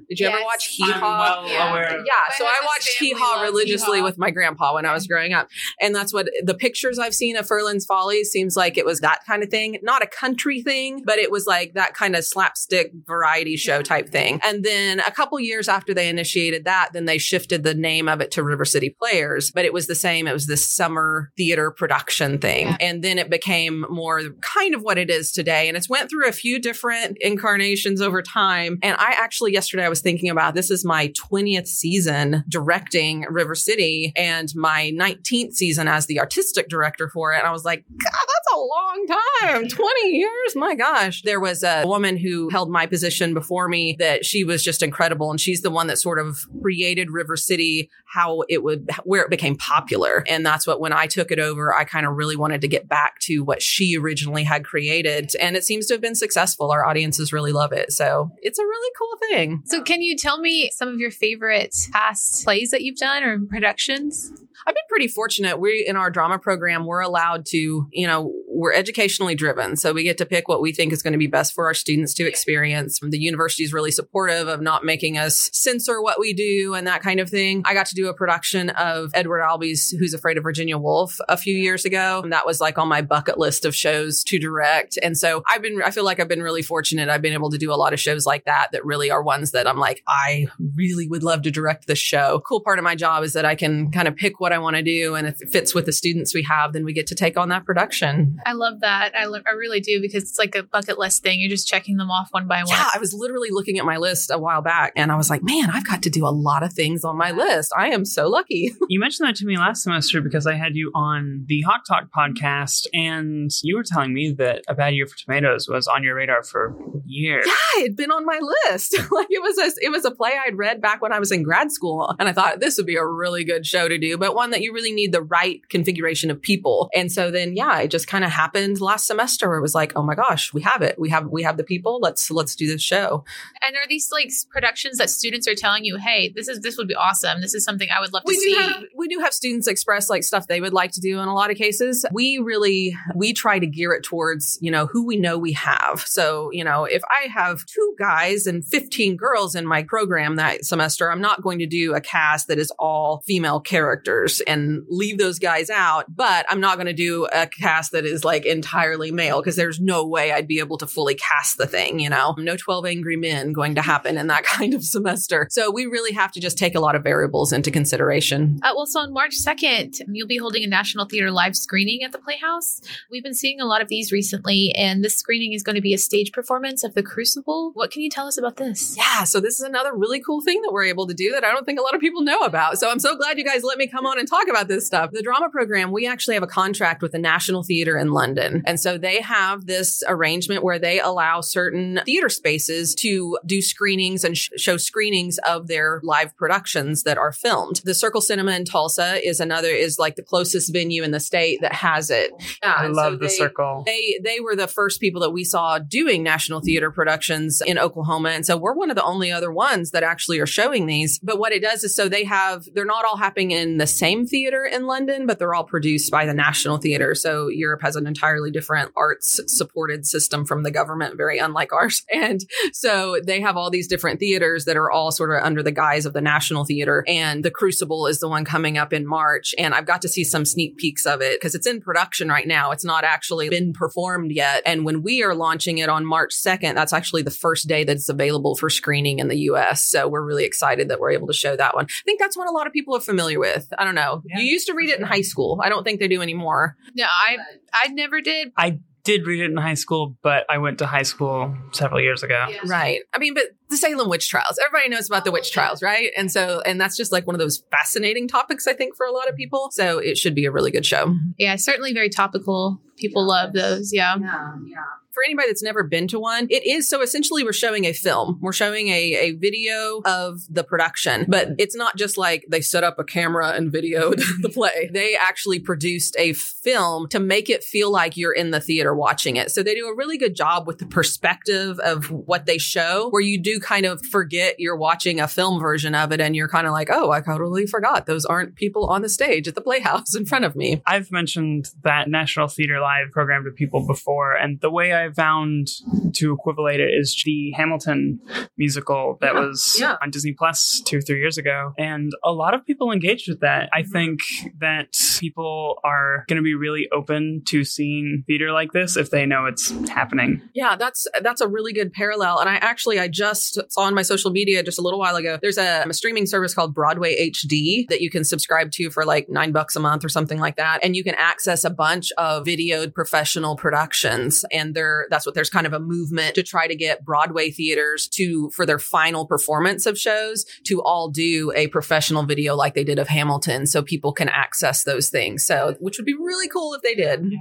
Did 0.09 0.19
you 0.21 0.27
ever 0.27 0.43
watch 0.45 0.67
Hee 0.67 0.85
I'm 0.85 0.99
Haw? 0.99 1.19
well 1.43 1.51
Yeah. 1.51 1.69
aware. 1.71 1.91
Yeah, 1.97 2.33
so 2.37 2.45
I 2.45 2.59
watched 2.65 2.89
Hee 2.99 3.13
Haw 3.17 3.41
religiously 3.41 3.97
Hee 3.97 3.99
Haw. 4.01 4.05
with 4.05 4.17
my 4.17 4.31
grandpa 4.31 4.73
when 4.75 4.85
I 4.85 4.93
was 4.93 5.07
growing 5.07 5.33
up. 5.33 5.49
And 5.81 5.93
that's 5.93 6.13
what 6.13 6.27
the 6.43 6.53
pictures 6.53 6.99
I've 6.99 7.15
seen 7.15 7.35
of 7.35 7.45
Furlan's 7.47 7.85
Follies 7.85 8.29
seems 8.31 8.55
like 8.55 8.77
it 8.77 8.85
was 8.85 9.01
that 9.01 9.19
kind 9.27 9.43
of 9.43 9.49
thing. 9.49 9.77
Not 9.83 10.01
a 10.01 10.07
country 10.07 10.61
thing, 10.61 10.84
but 11.05 11.17
it 11.17 11.31
was 11.31 11.45
like 11.45 11.73
that 11.73 11.93
kind 11.93 12.15
of 12.15 12.25
slapstick 12.25 12.91
variety 13.05 13.55
show 13.57 13.81
type 13.81 14.09
thing. 14.09 14.39
And 14.43 14.63
then 14.63 14.99
a 14.99 15.11
couple 15.11 15.39
years 15.39 15.67
after 15.67 15.93
they 15.93 16.09
initiated 16.09 16.65
that, 16.65 16.89
then 16.93 17.05
they 17.05 17.17
shifted 17.17 17.63
the 17.63 17.73
name 17.73 18.07
of 18.07 18.21
it 18.21 18.31
to 18.31 18.43
River 18.43 18.65
City 18.65 18.95
Players, 18.99 19.51
but 19.51 19.65
it 19.65 19.73
was 19.73 19.87
the 19.87 19.95
same. 19.95 20.27
It 20.27 20.33
was 20.33 20.47
this 20.47 20.65
summer 20.65 21.31
theater 21.37 21.71
production 21.71 22.37
thing. 22.37 22.67
Yeah. 22.67 22.77
And 22.79 23.03
then 23.03 23.17
it 23.17 23.29
became 23.29 23.85
more 23.89 24.21
kind 24.41 24.75
of 24.75 24.81
what 24.81 24.97
it 24.97 25.09
is 25.09 25.31
today. 25.31 25.67
And 25.67 25.77
it's 25.77 25.89
went 25.89 26.09
through 26.09 26.27
a 26.27 26.33
few 26.33 26.59
different 26.59 27.17
incarnations 27.21 28.01
over 28.01 28.21
time. 28.21 28.79
And 28.81 28.95
I 28.99 29.13
actually 29.17 29.53
yesterday 29.53 29.85
I 29.85 29.89
was 29.89 30.01
thinking 30.01 30.29
about 30.29 30.55
this 30.55 30.71
is 30.71 30.85
my 30.85 31.09
20th 31.09 31.67
season 31.67 32.43
directing 32.47 33.25
River 33.29 33.55
City 33.55 34.13
and 34.15 34.49
my 34.55 34.91
19th 34.95 35.53
season 35.53 35.87
as 35.87 36.05
the 36.05 36.19
artistic 36.19 36.69
director 36.69 37.09
for 37.09 37.33
it. 37.33 37.39
And 37.39 37.47
I 37.47 37.51
was 37.51 37.65
like, 37.65 37.85
God, 37.89 38.11
that's 38.11 38.53
a 38.53 38.57
long 38.57 39.05
time. 39.07 39.67
20 39.67 40.09
years. 40.09 40.55
My 40.55 40.74
gosh. 40.75 41.21
There 41.21 41.39
was 41.39 41.63
a 41.63 41.83
woman 41.85 42.17
who 42.17 42.49
held 42.49 42.69
my 42.69 42.85
position 42.85 43.33
before 43.33 43.67
me 43.67 43.95
that 43.99 44.25
she 44.25 44.43
was 44.43 44.63
just 44.63 44.83
incredible. 44.83 45.31
And 45.31 45.39
she's 45.39 45.61
the 45.61 45.69
one 45.69 45.87
that 45.87 45.97
sort 45.97 46.19
of 46.19 46.45
created 46.61 47.11
River 47.11 47.35
City, 47.35 47.89
how 48.05 48.43
it 48.49 48.63
would, 48.63 48.89
where 49.03 49.23
it 49.23 49.29
became 49.29 49.55
popular. 49.55 50.23
And 50.27 50.45
that's 50.45 50.65
what, 50.67 50.79
when 50.79 50.93
I 50.93 51.07
took 51.07 51.31
it 51.31 51.39
over, 51.39 51.73
I 51.73 51.83
kind 51.83 52.05
of 52.05 52.13
really 52.13 52.35
wanted 52.35 52.61
to 52.61 52.67
get 52.67 52.87
back 52.87 53.19
to 53.21 53.39
what 53.41 53.61
she 53.61 53.97
originally 53.97 54.43
had 54.43 54.65
created. 54.65 55.31
And 55.39 55.55
it 55.55 55.63
seems 55.63 55.87
to 55.87 55.93
have 55.93 56.01
been 56.01 56.15
successful. 56.15 56.71
Our 56.71 56.85
audiences 56.85 57.33
really 57.33 57.51
love 57.51 57.71
it. 57.71 57.91
So 57.91 58.31
it's 58.41 58.59
a 58.59 58.63
really 58.63 58.91
cool 58.97 59.29
thing. 59.29 59.63
So, 59.65 59.81
can 59.81 60.01
you 60.01 60.15
tell 60.15 60.39
me 60.39 60.71
some 60.73 60.89
of 60.89 60.99
your 60.99 61.11
favorite 61.11 61.75
past 61.91 62.43
plays 62.43 62.71
that 62.71 62.81
you've 62.81 62.97
done 62.97 63.23
or 63.23 63.39
productions? 63.49 64.31
I've 64.67 64.73
been 64.73 64.83
pretty 64.89 65.07
fortunate. 65.07 65.59
We 65.59 65.85
in 65.87 65.95
our 65.95 66.09
drama 66.09 66.39
program, 66.39 66.85
we're 66.85 67.01
allowed 67.01 67.45
to, 67.47 67.87
you 67.91 68.07
know, 68.07 68.33
we're 68.55 68.73
educationally 68.73 69.35
driven. 69.35 69.75
So 69.75 69.91
we 69.91 70.03
get 70.03 70.17
to 70.19 70.25
pick 70.25 70.47
what 70.47 70.61
we 70.61 70.71
think 70.71 70.93
is 70.93 71.03
going 71.03 71.13
to 71.13 71.19
be 71.19 71.27
best 71.27 71.53
for 71.53 71.65
our 71.65 71.73
students 71.73 72.13
to 72.15 72.27
experience. 72.27 72.99
The 73.01 73.19
university 73.19 73.63
is 73.63 73.73
really 73.73 73.91
supportive 73.91 74.47
of 74.47 74.61
not 74.61 74.85
making 74.85 75.17
us 75.17 75.49
censor 75.53 76.01
what 76.01 76.19
we 76.19 76.33
do 76.33 76.73
and 76.73 76.87
that 76.87 77.01
kind 77.01 77.19
of 77.19 77.29
thing. 77.29 77.63
I 77.65 77.73
got 77.73 77.85
to 77.87 77.95
do 77.95 78.07
a 78.07 78.13
production 78.13 78.69
of 78.71 79.11
Edward 79.13 79.41
Albee's 79.41 79.91
Who's 79.91 80.13
Afraid 80.13 80.37
of 80.37 80.43
Virginia 80.43 80.77
Woolf 80.77 81.17
a 81.27 81.35
few 81.35 81.55
years 81.55 81.83
ago. 81.83 82.21
And 82.23 82.31
that 82.31 82.45
was 82.45 82.61
like 82.61 82.77
on 82.77 82.87
my 82.87 83.01
bucket 83.01 83.37
list 83.37 83.65
of 83.65 83.75
shows 83.75 84.23
to 84.25 84.39
direct. 84.39 84.97
And 85.03 85.17
so 85.17 85.43
I've 85.49 85.61
been, 85.61 85.81
I 85.83 85.91
feel 85.91 86.05
like 86.05 86.21
I've 86.21 86.29
been 86.29 86.41
really 86.41 86.61
fortunate. 86.61 87.09
I've 87.09 87.21
been 87.21 87.33
able 87.33 87.51
to 87.51 87.57
do 87.57 87.73
a 87.73 87.75
lot 87.75 87.91
of 87.91 87.99
shows 87.99 88.25
like 88.25 88.45
that 88.45 88.69
that 88.71 88.85
really 88.85 89.11
are 89.11 89.21
ones 89.21 89.51
that 89.51 89.67
I'm 89.67 89.79
like, 89.79 90.01
I 90.07 90.47
really 90.75 91.09
would 91.09 91.23
love 91.23 91.41
to 91.41 91.51
direct 91.51 91.87
this 91.87 91.99
show. 91.99 92.41
Cool 92.47 92.61
part 92.61 92.79
of 92.79 92.83
my 92.83 92.95
job 92.95 93.23
is 93.23 93.33
that 93.33 93.43
I 93.43 93.55
can 93.55 93.91
kind 93.91 94.07
of 94.07 94.15
pick 94.15 94.39
what 94.39 94.53
I 94.53 94.59
want 94.59 94.77
to 94.77 94.81
do. 94.81 95.15
And 95.15 95.27
if 95.27 95.41
it 95.41 95.49
fits 95.51 95.75
with 95.75 95.85
the 95.85 95.93
students 95.93 96.33
we 96.33 96.43
have, 96.43 96.71
then 96.71 96.85
we 96.85 96.93
get 96.93 97.07
to 97.07 97.15
take 97.15 97.37
on 97.37 97.49
that 97.49 97.65
production. 97.65 98.39
I 98.45 98.53
love 98.53 98.81
that. 98.81 99.13
I, 99.17 99.25
lo- 99.25 99.41
I 99.47 99.51
really 99.51 99.79
do 99.79 99.99
because 100.01 100.23
it's 100.23 100.37
like 100.39 100.55
a 100.55 100.63
bucket 100.63 100.97
list 100.97 101.23
thing. 101.23 101.39
You're 101.39 101.49
just 101.49 101.67
checking 101.67 101.97
them 101.97 102.11
off 102.11 102.29
one 102.31 102.47
by 102.47 102.59
one. 102.59 102.67
Yeah, 102.69 102.89
I 102.93 102.99
was 102.99 103.13
literally 103.13 103.49
looking 103.51 103.79
at 103.79 103.85
my 103.85 103.97
list 103.97 104.31
a 104.31 104.37
while 104.37 104.61
back 104.61 104.93
and 104.95 105.11
I 105.11 105.15
was 105.15 105.29
like, 105.29 105.43
man, 105.43 105.69
I've 105.71 105.85
got 105.87 106.03
to 106.03 106.09
do 106.09 106.25
a 106.25 106.29
lot 106.29 106.63
of 106.63 106.73
things 106.73 107.03
on 107.03 107.17
my 107.17 107.31
list. 107.31 107.73
I 107.77 107.89
am 107.89 108.05
so 108.05 108.27
lucky. 108.29 108.71
You 108.87 108.99
mentioned 108.99 109.27
that 109.27 109.35
to 109.37 109.45
me 109.45 109.57
last 109.57 109.81
semester 109.83 110.21
because 110.21 110.45
I 110.45 110.53
had 110.53 110.75
you 110.75 110.91
on 110.93 111.45
the 111.47 111.61
Hawk 111.61 111.85
Talk 111.85 112.05
podcast, 112.15 112.85
and 112.93 113.49
you 113.63 113.75
were 113.75 113.83
telling 113.83 114.13
me 114.13 114.31
that 114.37 114.61
A 114.67 114.75
Bad 114.75 114.93
Year 114.93 115.07
for 115.07 115.17
Tomatoes 115.17 115.67
was 115.67 115.87
on 115.87 116.03
your 116.03 116.15
radar 116.15 116.43
for 116.43 116.75
years. 117.05 117.45
yeah, 117.47 117.81
it 117.81 117.87
had 117.87 117.95
been 117.95 118.11
on 118.11 118.25
my 118.25 118.39
list. 118.67 118.93
like 119.11 119.27
it 119.29 119.41
was 119.41 119.57
a 119.57 119.85
it 119.85 119.89
was 119.89 120.05
a 120.05 120.11
play 120.11 120.33
I'd 120.45 120.57
read 120.57 120.81
back 120.81 121.01
when 121.01 121.11
I 121.11 121.19
was 121.19 121.31
in 121.31 121.41
grad 121.43 121.71
school. 121.71 122.15
And 122.19 122.29
I 122.29 122.31
thought 122.33 122.59
this 122.59 122.77
would 122.77 122.85
be 122.85 122.95
a 122.95 123.05
really 123.05 123.43
good 123.43 123.65
show 123.65 123.87
to 123.87 123.97
do, 123.97 124.17
but 124.17 124.35
one 124.35 124.51
that 124.51 124.61
you 124.61 124.71
really 124.71 124.93
need 124.93 125.11
the 125.11 125.23
right 125.23 125.67
configuration 125.69 126.29
of 126.29 126.41
people. 126.41 126.89
And 126.93 127.11
so 127.11 127.31
then 127.31 127.55
yeah, 127.55 127.79
it 127.79 127.89
just 127.89 128.07
kind 128.07 128.23
of 128.23 128.31
happened 128.35 128.81
last 128.81 129.07
semester 129.07 129.49
where 129.49 129.57
it 129.57 129.61
was 129.61 129.75
like, 129.75 129.93
oh 129.95 130.03
my 130.03 130.15
gosh, 130.15 130.53
we 130.53 130.61
have 130.61 130.81
it. 130.81 130.99
We 130.99 131.09
have 131.09 131.27
we 131.27 131.43
have 131.43 131.57
the 131.57 131.63
people. 131.63 131.99
Let's 132.01 132.29
let's 132.29 132.55
do 132.55 132.67
this 132.67 132.81
show. 132.81 133.23
And 133.61 133.75
are 133.75 133.87
these 133.87 134.09
like 134.11 134.31
productions 134.49 134.97
that 134.97 135.09
students 135.09 135.47
are 135.47 135.55
telling 135.55 135.85
you, 135.85 135.97
hey, 135.97 136.33
this 136.35 136.47
is 136.47 136.59
this 136.61 136.77
would 136.77 136.87
be 136.87 136.95
awesome. 136.95 137.41
This 137.41 137.53
is 137.53 137.63
something 137.63 137.89
I 137.89 137.99
would 137.99 138.13
love 138.13 138.23
to 138.23 138.27
we 138.27 138.35
see. 138.35 138.55
have 138.55 138.83
we 138.95 139.07
do 139.07 139.19
have 139.19 139.33
students 139.33 139.67
express 139.67 140.09
like 140.09 140.23
stuff 140.23 140.47
they 140.47 140.61
would 140.61 140.73
like 140.73 140.91
to 140.91 141.01
do 141.01 141.19
in 141.19 141.27
a 141.27 141.33
lot 141.33 141.51
of 141.51 141.57
cases 141.57 142.05
we 142.11 142.37
really 142.37 142.95
we 143.15 143.33
try 143.33 143.59
to 143.59 143.67
gear 143.67 143.93
it 143.93 144.03
towards 144.03 144.57
you 144.61 144.71
know 144.71 144.87
who 144.87 145.05
we 145.05 145.15
know 145.17 145.37
we 145.37 145.53
have 145.53 146.03
so 146.05 146.49
you 146.51 146.63
know 146.63 146.85
if 146.85 147.01
i 147.09 147.27
have 147.27 147.65
two 147.65 147.95
guys 147.97 148.45
and 148.47 148.65
15 148.65 149.15
girls 149.15 149.55
in 149.55 149.65
my 149.65 149.83
program 149.83 150.35
that 150.35 150.65
semester 150.65 151.11
i'm 151.11 151.21
not 151.21 151.41
going 151.41 151.59
to 151.59 151.65
do 151.65 151.93
a 151.93 152.01
cast 152.01 152.47
that 152.47 152.57
is 152.57 152.71
all 152.77 153.23
female 153.25 153.59
characters 153.59 154.41
and 154.41 154.83
leave 154.89 155.17
those 155.17 155.39
guys 155.39 155.69
out 155.69 156.05
but 156.13 156.45
i'm 156.49 156.59
not 156.59 156.75
going 156.75 156.87
to 156.87 156.93
do 156.93 157.27
a 157.33 157.47
cast 157.47 157.91
that 157.91 158.05
is 158.05 158.24
like 158.25 158.45
entirely 158.45 159.11
male 159.11 159.41
because 159.41 159.55
there's 159.55 159.79
no 159.79 160.05
way 160.05 160.31
i'd 160.33 160.47
be 160.47 160.59
able 160.59 160.77
to 160.77 160.87
fully 160.87 161.15
cast 161.15 161.57
the 161.57 161.67
thing 161.67 161.99
you 161.99 162.09
know 162.09 162.35
no 162.37 162.57
12 162.57 162.85
angry 162.85 163.15
men 163.15 163.53
going 163.53 163.75
to 163.75 163.81
happen 163.81 164.17
in 164.17 164.27
that 164.27 164.43
kind 164.55 164.73
of 164.73 164.83
semester 164.83 165.47
so 165.49 165.71
we 165.71 165.85
really 165.85 166.11
have 166.11 166.31
to 166.31 166.39
just 166.39 166.57
take 166.57 166.75
a 166.75 166.79
lot 166.79 166.95
of 166.95 167.03
variables 167.03 167.53
into 167.53 167.71
consideration 167.71 168.59
Uh, 168.63 168.73
well, 168.75 168.85
so 168.85 168.99
on 169.01 169.13
March 169.13 169.35
2nd, 169.45 169.99
you'll 170.11 170.27
be 170.27 170.37
holding 170.37 170.63
a 170.63 170.67
National 170.67 171.05
Theater 171.05 171.31
live 171.31 171.55
screening 171.55 172.03
at 172.03 172.11
the 172.11 172.17
Playhouse. 172.17 172.81
We've 173.11 173.23
been 173.23 173.33
seeing 173.33 173.61
a 173.61 173.65
lot 173.65 173.81
of 173.81 173.87
these 173.87 174.11
recently, 174.11 174.73
and 174.75 175.03
this 175.03 175.15
screening 175.15 175.53
is 175.53 175.63
going 175.63 175.75
to 175.75 175.81
be 175.81 175.93
a 175.93 175.97
stage 175.97 176.31
performance 176.31 176.83
of 176.83 176.93
The 176.95 177.03
Crucible. 177.03 177.71
What 177.73 177.91
can 177.91 178.01
you 178.01 178.09
tell 178.09 178.27
us 178.27 178.37
about 178.37 178.57
this? 178.57 178.95
Yeah, 178.97 179.23
so 179.23 179.39
this 179.39 179.59
is 179.59 179.65
another 179.65 179.95
really 179.95 180.19
cool 180.19 180.41
thing 180.41 180.61
that 180.61 180.71
we're 180.71 180.85
able 180.85 181.05
to 181.07 181.13
do 181.13 181.31
that 181.31 181.43
I 181.43 181.51
don't 181.51 181.65
think 181.65 181.79
a 181.79 181.83
lot 181.83 181.93
of 181.93 182.01
people 182.01 182.23
know 182.23 182.39
about. 182.39 182.79
So 182.79 182.89
I'm 182.89 182.99
so 182.99 183.15
glad 183.15 183.37
you 183.37 183.45
guys 183.45 183.63
let 183.63 183.77
me 183.77 183.87
come 183.87 184.05
on 184.05 184.17
and 184.17 184.27
talk 184.27 184.47
about 184.49 184.67
this 184.67 184.87
stuff. 184.87 185.11
The 185.11 185.21
drama 185.21 185.49
program, 185.49 185.91
we 185.91 186.07
actually 186.07 186.33
have 186.33 186.43
a 186.43 186.47
contract 186.47 187.01
with 187.01 187.11
the 187.11 187.19
National 187.19 187.63
Theater 187.63 187.97
in 187.97 188.11
London. 188.15 188.63
And 188.65 188.79
so 188.79 188.97
they 188.97 189.21
have 189.21 189.67
this 189.67 190.01
arrangement 190.07 190.63
where 190.63 190.79
they 190.79 190.99
allow 190.99 191.41
certain 191.41 192.01
theater 192.05 192.29
spaces 192.29 192.95
to 192.95 193.37
do 193.45 193.61
screenings 193.61 194.23
and 194.23 194.35
sh- 194.35 194.49
show 194.57 194.77
screenings 194.77 195.37
of 195.47 195.67
their 195.67 195.99
live 196.03 196.35
productions 196.35 197.03
that 197.03 197.19
are 197.19 197.31
filmed. 197.31 197.81
The 197.83 197.93
Circle 197.93 198.21
Cinema 198.21 198.53
in 198.53 198.65
Tulsa 198.65 199.19
is 199.23 199.39
another 199.39 199.69
is 199.69 199.99
like 199.99 200.15
the 200.15 200.23
closest 200.23 200.73
venue 200.73 201.03
in 201.03 201.11
the 201.11 201.19
state 201.19 201.59
that 201.61 201.73
has 201.73 202.09
it. 202.09 202.31
Yeah, 202.63 202.73
I 202.77 202.87
love 202.87 203.13
so 203.13 203.17
the 203.19 203.27
they- 203.27 203.33
circle. 203.33 203.83
they 203.85 204.19
they 204.23 204.39
were 204.39 204.55
the 204.55 204.67
first 204.67 204.99
people 204.99 205.21
that 205.21 205.31
we 205.31 205.43
saw 205.43 205.77
doing 205.77 206.23
national 206.23 206.61
theater 206.61 206.89
productions 206.91 207.61
in 207.65 207.77
Oklahoma 207.77 208.29
and 208.29 208.45
so 208.45 208.55
we're 208.57 208.73
one 208.73 208.89
of 208.89 208.95
the 208.95 209.03
only 209.03 209.31
other 209.31 209.51
ones 209.51 209.91
that 209.91 210.03
actually 210.03 210.39
are 210.39 210.45
showing 210.47 210.85
these 210.87 211.19
but 211.19 211.37
what 211.37 211.51
it 211.51 211.61
does 211.61 211.83
is 211.83 211.95
so 211.95 212.07
they 212.07 212.23
have 212.23 212.65
they're 212.73 212.85
not 212.85 213.03
all 213.05 213.17
happening 213.17 213.51
in 213.51 213.77
the 213.77 213.85
same 213.87 214.25
theater 214.25 214.63
in 214.65 214.85
London 214.87 215.25
but 215.27 215.37
they're 215.37 215.53
all 215.53 215.63
produced 215.65 216.09
by 216.11 216.25
the 216.25 216.33
National 216.33 216.77
Theater 216.77 217.13
so 217.13 217.47
Europe 217.49 217.81
has 217.81 217.94
has 217.95 218.01
an 218.01 218.07
entirely 218.07 218.51
different 218.51 218.91
arts 218.95 219.39
supported 219.47 220.05
system 220.05 220.45
from 220.45 220.63
the 220.63 220.71
government, 220.71 221.17
very 221.17 221.37
unlike 221.39 221.71
ours. 221.71 222.03
And 222.25 222.45
so 222.71 223.19
they 223.23 223.41
have 223.41 223.57
all 223.57 223.69
these 223.69 223.87
different 223.87 224.19
theaters 224.19 224.65
that 224.65 224.77
are 224.77 224.89
all 224.89 225.11
sort 225.11 225.31
of 225.31 225.43
under 225.43 225.61
the 225.61 225.71
guise 225.71 226.05
of 226.05 226.13
the 226.13 226.21
National 226.21 226.63
Theater. 226.63 227.03
And 227.07 227.43
the 227.43 227.51
Crucible 227.51 228.07
is 228.07 228.19
the 228.19 228.29
one 228.29 228.45
coming 228.45 228.77
up 228.77 228.93
in 228.93 229.05
March. 229.05 229.53
And 229.59 229.75
I've 229.75 229.85
got 229.85 230.01
to 230.03 230.07
see 230.07 230.23
some 230.23 230.45
sneak 230.45 230.77
peeks 230.77 231.05
of 231.05 231.21
it 231.21 231.39
because 231.39 231.53
it's 231.53 231.67
in 231.67 231.81
production 231.81 232.29
right 232.29 232.47
now. 232.47 232.71
It's 232.71 232.85
not 232.85 233.03
actually 233.03 233.49
been 233.49 233.73
performed 233.73 234.31
yet. 234.31 234.63
And 234.65 234.85
when 234.85 235.03
we 235.03 235.23
are 235.23 235.35
launching 235.35 235.77
it 235.77 235.89
on 235.89 236.05
March 236.05 236.33
2nd, 236.33 236.73
that's 236.73 236.93
actually 236.93 237.21
the 237.21 237.31
first 237.31 237.67
day 237.67 237.83
that 237.83 237.97
it's 237.97 238.09
available 238.09 238.55
for 238.55 238.69
screening 238.69 239.19
in 239.19 239.27
the 239.27 239.37
US. 239.49 239.83
So 239.83 240.07
we're 240.07 240.25
really 240.25 240.45
excited 240.45 240.89
that 240.89 240.99
we're 240.99 241.11
able 241.11 241.27
to 241.27 241.33
show 241.33 241.55
that 241.55 241.75
one. 241.75 241.85
I 241.85 242.03
think 242.05 242.19
that's 242.19 242.37
one 242.37 242.47
a 242.47 242.51
lot 242.51 242.65
of 242.65 242.73
people 242.73 242.95
are 242.95 243.01
familiar 243.01 243.39
with. 243.39 243.71
I 243.77 243.83
don't 243.83 243.95
know. 243.95 244.23
Yeah, 244.25 244.39
you 244.39 244.45
used 244.45 244.67
to 244.67 244.73
read 244.73 244.89
it 244.89 244.99
in 244.99 245.05
high 245.05 245.21
school. 245.21 245.59
I 245.61 245.69
don't 245.69 245.83
think 245.83 245.99
they 245.99 246.07
do 246.07 246.21
anymore. 246.21 246.77
No, 246.95 247.05
I 247.05 247.37
I 247.73 247.84
never 247.87 248.21
did. 248.21 248.51
I 248.57 248.79
did 249.05 249.25
read 249.27 249.41
it 249.41 249.51
in 249.51 249.57
high 249.57 249.75
school, 249.75 250.17
but 250.23 250.45
I 250.49 250.57
went 250.57 250.79
to 250.79 250.87
high 250.87 251.03
school 251.03 251.55
several 251.71 252.01
years 252.01 252.23
ago. 252.23 252.47
Yeah. 252.49 252.59
Right. 252.65 253.01
I 253.13 253.19
mean, 253.19 253.33
but 253.35 253.43
the 253.69 253.77
Salem 253.77 254.09
witch 254.09 254.27
trials, 254.27 254.59
everybody 254.65 254.89
knows 254.89 255.07
about 255.07 255.25
the 255.25 255.31
witch 255.31 255.51
trials, 255.51 255.81
right? 255.83 256.11
And 256.17 256.31
so, 256.31 256.61
and 256.65 256.81
that's 256.81 256.97
just 256.97 257.11
like 257.11 257.25
one 257.27 257.35
of 257.35 257.39
those 257.39 257.63
fascinating 257.71 258.27
topics, 258.27 258.67
I 258.67 258.73
think, 258.73 258.95
for 258.95 259.05
a 259.05 259.11
lot 259.11 259.29
of 259.29 259.35
people. 259.35 259.69
So 259.71 259.99
it 259.99 260.17
should 260.17 260.35
be 260.35 260.45
a 260.45 260.51
really 260.51 260.71
good 260.71 260.85
show. 260.85 261.15
Yeah, 261.37 261.55
certainly 261.55 261.93
very 261.93 262.09
topical. 262.09 262.81
People 262.97 263.27
love 263.27 263.53
those. 263.53 263.93
Yeah. 263.93 264.17
Yeah, 264.19 264.55
yeah. 264.67 264.77
For 265.15 265.23
anybody 265.25 265.47
that's 265.47 265.63
never 265.63 265.83
been 265.83 266.09
to 266.09 266.19
one, 266.19 266.47
it 266.49 266.65
is 266.65 266.89
so 266.89 267.01
essentially 267.01 267.45
we're 267.45 267.53
showing 267.53 267.85
a 267.85 267.93
film. 267.93 268.37
We're 268.41 268.51
showing 268.51 268.89
a, 268.89 269.15
a 269.15 269.31
video 269.31 270.01
of 270.03 270.41
the 270.49 270.65
production, 270.65 271.25
but 271.29 271.51
it's 271.57 271.73
not 271.73 271.95
just 271.95 272.17
like 272.17 272.43
they 272.49 272.59
set 272.59 272.83
up 272.83 272.99
a 272.99 273.05
camera 273.05 273.51
and 273.51 273.71
videoed 273.71 274.21
the 274.41 274.49
play. 274.49 274.89
They 274.91 275.15
actually 275.15 275.59
produced 275.59 276.17
a 276.19 276.33
film 276.33 277.07
to 277.09 277.21
make 277.21 277.49
it 277.49 277.63
feel 277.63 277.93
like 277.93 278.17
you're 278.17 278.33
in 278.33 278.51
the 278.51 278.59
theater 278.59 278.93
watching 278.93 279.37
it. 279.37 279.51
So 279.51 279.63
they 279.63 279.73
do 279.73 279.87
a 279.87 279.95
really 279.95 280.17
good 280.17 280.35
job 280.35 280.67
with 280.67 280.79
the 280.79 280.85
perspective 280.85 281.79
of 281.79 282.11
what 282.11 282.45
they 282.45 282.57
show, 282.57 283.07
where 283.09 283.21
you 283.21 283.41
do 283.41 283.61
kind 283.61 283.85
of 283.85 284.01
forget 284.01 284.55
you're 284.59 284.75
watching 284.75 285.21
a 285.21 285.29
film 285.29 285.61
version 285.61 285.95
of 285.95 286.11
it 286.11 286.19
and 286.19 286.35
you're 286.35 286.49
kind 286.49 286.67
of 286.67 286.73
like, 286.73 286.89
oh, 286.91 287.11
I 287.11 287.21
totally 287.21 287.67
forgot. 287.67 288.05
Those 288.05 288.25
aren't 288.25 288.55
people 288.55 288.87
on 288.87 289.01
the 289.01 289.09
stage 289.09 289.47
at 289.47 289.55
the 289.55 289.61
Playhouse 289.61 290.13
in 290.13 290.25
front 290.25 290.43
of 290.43 290.57
me. 290.57 290.81
I've 290.85 291.09
mentioned 291.09 291.69
that 291.83 292.09
National 292.09 292.49
Theater 292.49 292.81
Live 292.81 293.11
program 293.11 293.45
to 293.45 293.51
people 293.51 293.87
before, 293.87 294.33
and 294.33 294.59
the 294.59 294.69
way 294.69 294.91
I 294.91 295.04
found 295.09 295.67
to 296.13 296.33
equivalent 296.33 296.79
it 296.79 296.89
is 296.93 297.21
the 297.25 297.51
Hamilton 297.51 298.19
musical 298.57 299.17
that 299.21 299.33
Yeah, 299.33 299.39
was 299.39 299.77
yeah. 299.79 299.95
on 300.01 300.09
Disney 300.09 300.33
Plus 300.33 300.81
two, 300.85 301.01
three 301.01 301.19
years 301.19 301.37
ago. 301.37 301.73
And 301.77 302.11
a 302.23 302.31
lot 302.31 302.53
of 302.53 302.65
people 302.65 302.91
engaged 302.91 303.29
with 303.29 303.41
that. 303.41 303.63
Mm-hmm. 303.63 303.79
I 303.79 303.83
think 303.83 304.19
that 304.59 304.95
people 305.19 305.79
are 305.83 306.25
going 306.27 306.37
to 306.37 306.43
be 306.43 306.55
really 306.55 306.87
open 306.91 307.43
to 307.47 307.63
seeing 307.63 308.23
theater 308.27 308.51
like 308.51 308.71
this 308.71 308.97
if 308.97 309.11
they 309.11 309.25
know 309.25 309.45
it's 309.45 309.71
happening. 309.89 310.41
Yeah, 310.53 310.75
that's 310.75 311.07
that's 311.21 311.41
a 311.41 311.47
really 311.47 311.73
good 311.73 311.93
parallel. 311.93 312.39
And 312.39 312.49
I 312.49 312.55
actually 312.55 312.99
I 312.99 313.07
just 313.07 313.59
saw 313.71 313.81
on 313.81 313.93
my 313.93 314.01
social 314.01 314.31
media 314.31 314.63
just 314.63 314.79
a 314.79 314.81
little 314.81 314.99
while 314.99 315.15
ago. 315.15 315.37
There's 315.41 315.57
a, 315.57 315.85
a 315.87 315.93
streaming 315.93 316.25
service 316.25 316.53
called 316.53 316.73
Broadway 316.73 317.29
HD 317.29 317.87
that 317.89 318.01
you 318.01 318.09
can 318.09 318.23
subscribe 318.23 318.71
to 318.71 318.89
for 318.89 319.05
like 319.05 319.29
nine 319.29 319.51
bucks 319.51 319.75
a 319.75 319.79
month 319.79 320.03
or 320.03 320.09
something 320.09 320.39
like 320.39 320.55
that, 320.57 320.79
and 320.83 320.95
you 320.95 321.03
can 321.03 321.15
access 321.15 321.63
a 321.63 321.69
bunch 321.69 322.11
of 322.17 322.45
videoed 322.45 322.93
professional 322.93 323.55
productions. 323.55 324.45
And 324.51 324.73
there, 324.95 325.07
that's 325.09 325.25
what 325.25 325.35
there's 325.35 325.49
kind 325.49 325.67
of 325.67 325.73
a 325.73 325.79
movement 325.79 326.35
to 326.35 326.43
try 326.43 326.67
to 326.67 326.75
get 326.75 327.03
Broadway 327.03 327.51
theaters 327.51 328.07
to 328.09 328.49
for 328.51 328.65
their 328.65 328.79
final 328.79 329.25
performance 329.25 329.85
of 329.85 329.97
shows 329.97 330.45
to 330.65 330.81
all 330.81 331.09
do 331.09 331.51
a 331.55 331.67
professional 331.67 332.23
video 332.23 332.55
like 332.55 332.73
they 332.73 332.83
did 332.83 332.99
of 332.99 333.07
Hamilton, 333.07 333.67
so 333.67 333.81
people 333.81 334.13
can 334.13 334.29
access 334.29 334.83
those 334.83 335.09
things. 335.09 335.45
So, 335.45 335.75
which 335.79 335.97
would 335.97 336.05
be 336.05 336.13
really 336.13 336.47
cool 336.47 336.73
if 336.73 336.81
they 336.81 336.95
did. 336.95 337.33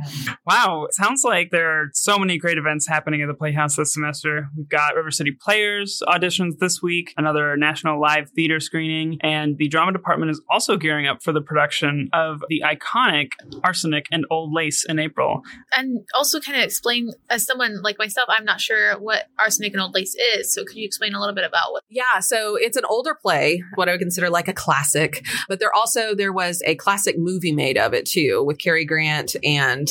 Wow, 0.46 0.84
it 0.84 0.94
sounds 0.94 1.23
like 1.25 1.50
there 1.50 1.70
are 1.70 1.90
so 1.92 2.18
many 2.18 2.38
great 2.38 2.58
events 2.58 2.88
happening 2.88 3.23
at 3.23 3.26
the 3.26 3.34
Playhouse 3.34 3.76
this 3.76 3.92
semester. 3.92 4.49
We've 4.56 4.68
got 4.68 4.94
River 4.94 5.11
City 5.11 5.32
Players 5.32 6.02
auditions 6.06 6.58
this 6.58 6.82
week, 6.82 7.12
another 7.16 7.56
national 7.56 8.00
live 8.00 8.30
theater 8.30 8.61
screening, 8.61 9.18
and 9.23 9.56
the 9.58 9.68
drama 9.68 9.92
department 9.92 10.30
is 10.30 10.40
also 10.50 10.76
gearing 10.76 11.06
up 11.06 11.23
for 11.23 11.32
the 11.32 11.40
production 11.40 12.08
of 12.12 12.42
the 12.49 12.62
iconic 12.64 13.30
Arsenic 13.62 14.06
and 14.11 14.25
Old 14.30 14.52
Lace 14.52 14.84
in 14.84 14.99
April. 14.99 15.42
And 15.76 16.00
also 16.14 16.40
kind 16.40 16.58
of 16.58 16.64
explain, 16.64 17.11
as 17.30 17.43
someone 17.44 17.82
like 17.82 17.98
myself, 17.98 18.28
I'm 18.28 18.44
not 18.44 18.60
sure 18.60 18.98
what 18.98 19.28
arsenic 19.38 19.72
and 19.72 19.82
old 19.82 19.94
lace 19.94 20.14
is. 20.36 20.52
So 20.52 20.64
could 20.64 20.76
you 20.76 20.84
explain 20.84 21.14
a 21.14 21.20
little 21.20 21.34
bit 21.34 21.44
about 21.44 21.72
what? 21.72 21.84
Yeah, 21.88 22.20
so 22.20 22.56
it's 22.56 22.76
an 22.76 22.84
older 22.88 23.16
play, 23.20 23.62
what 23.74 23.88
I 23.88 23.92
would 23.92 24.00
consider 24.00 24.30
like 24.30 24.48
a 24.48 24.52
classic. 24.52 25.24
But 25.48 25.60
there 25.60 25.74
also 25.74 26.14
there 26.14 26.32
was 26.32 26.62
a 26.66 26.74
classic 26.76 27.18
movie 27.18 27.52
made 27.52 27.78
of 27.78 27.94
it 27.94 28.06
too, 28.06 28.42
with 28.44 28.58
Cary 28.58 28.84
Grant 28.84 29.36
and 29.44 29.88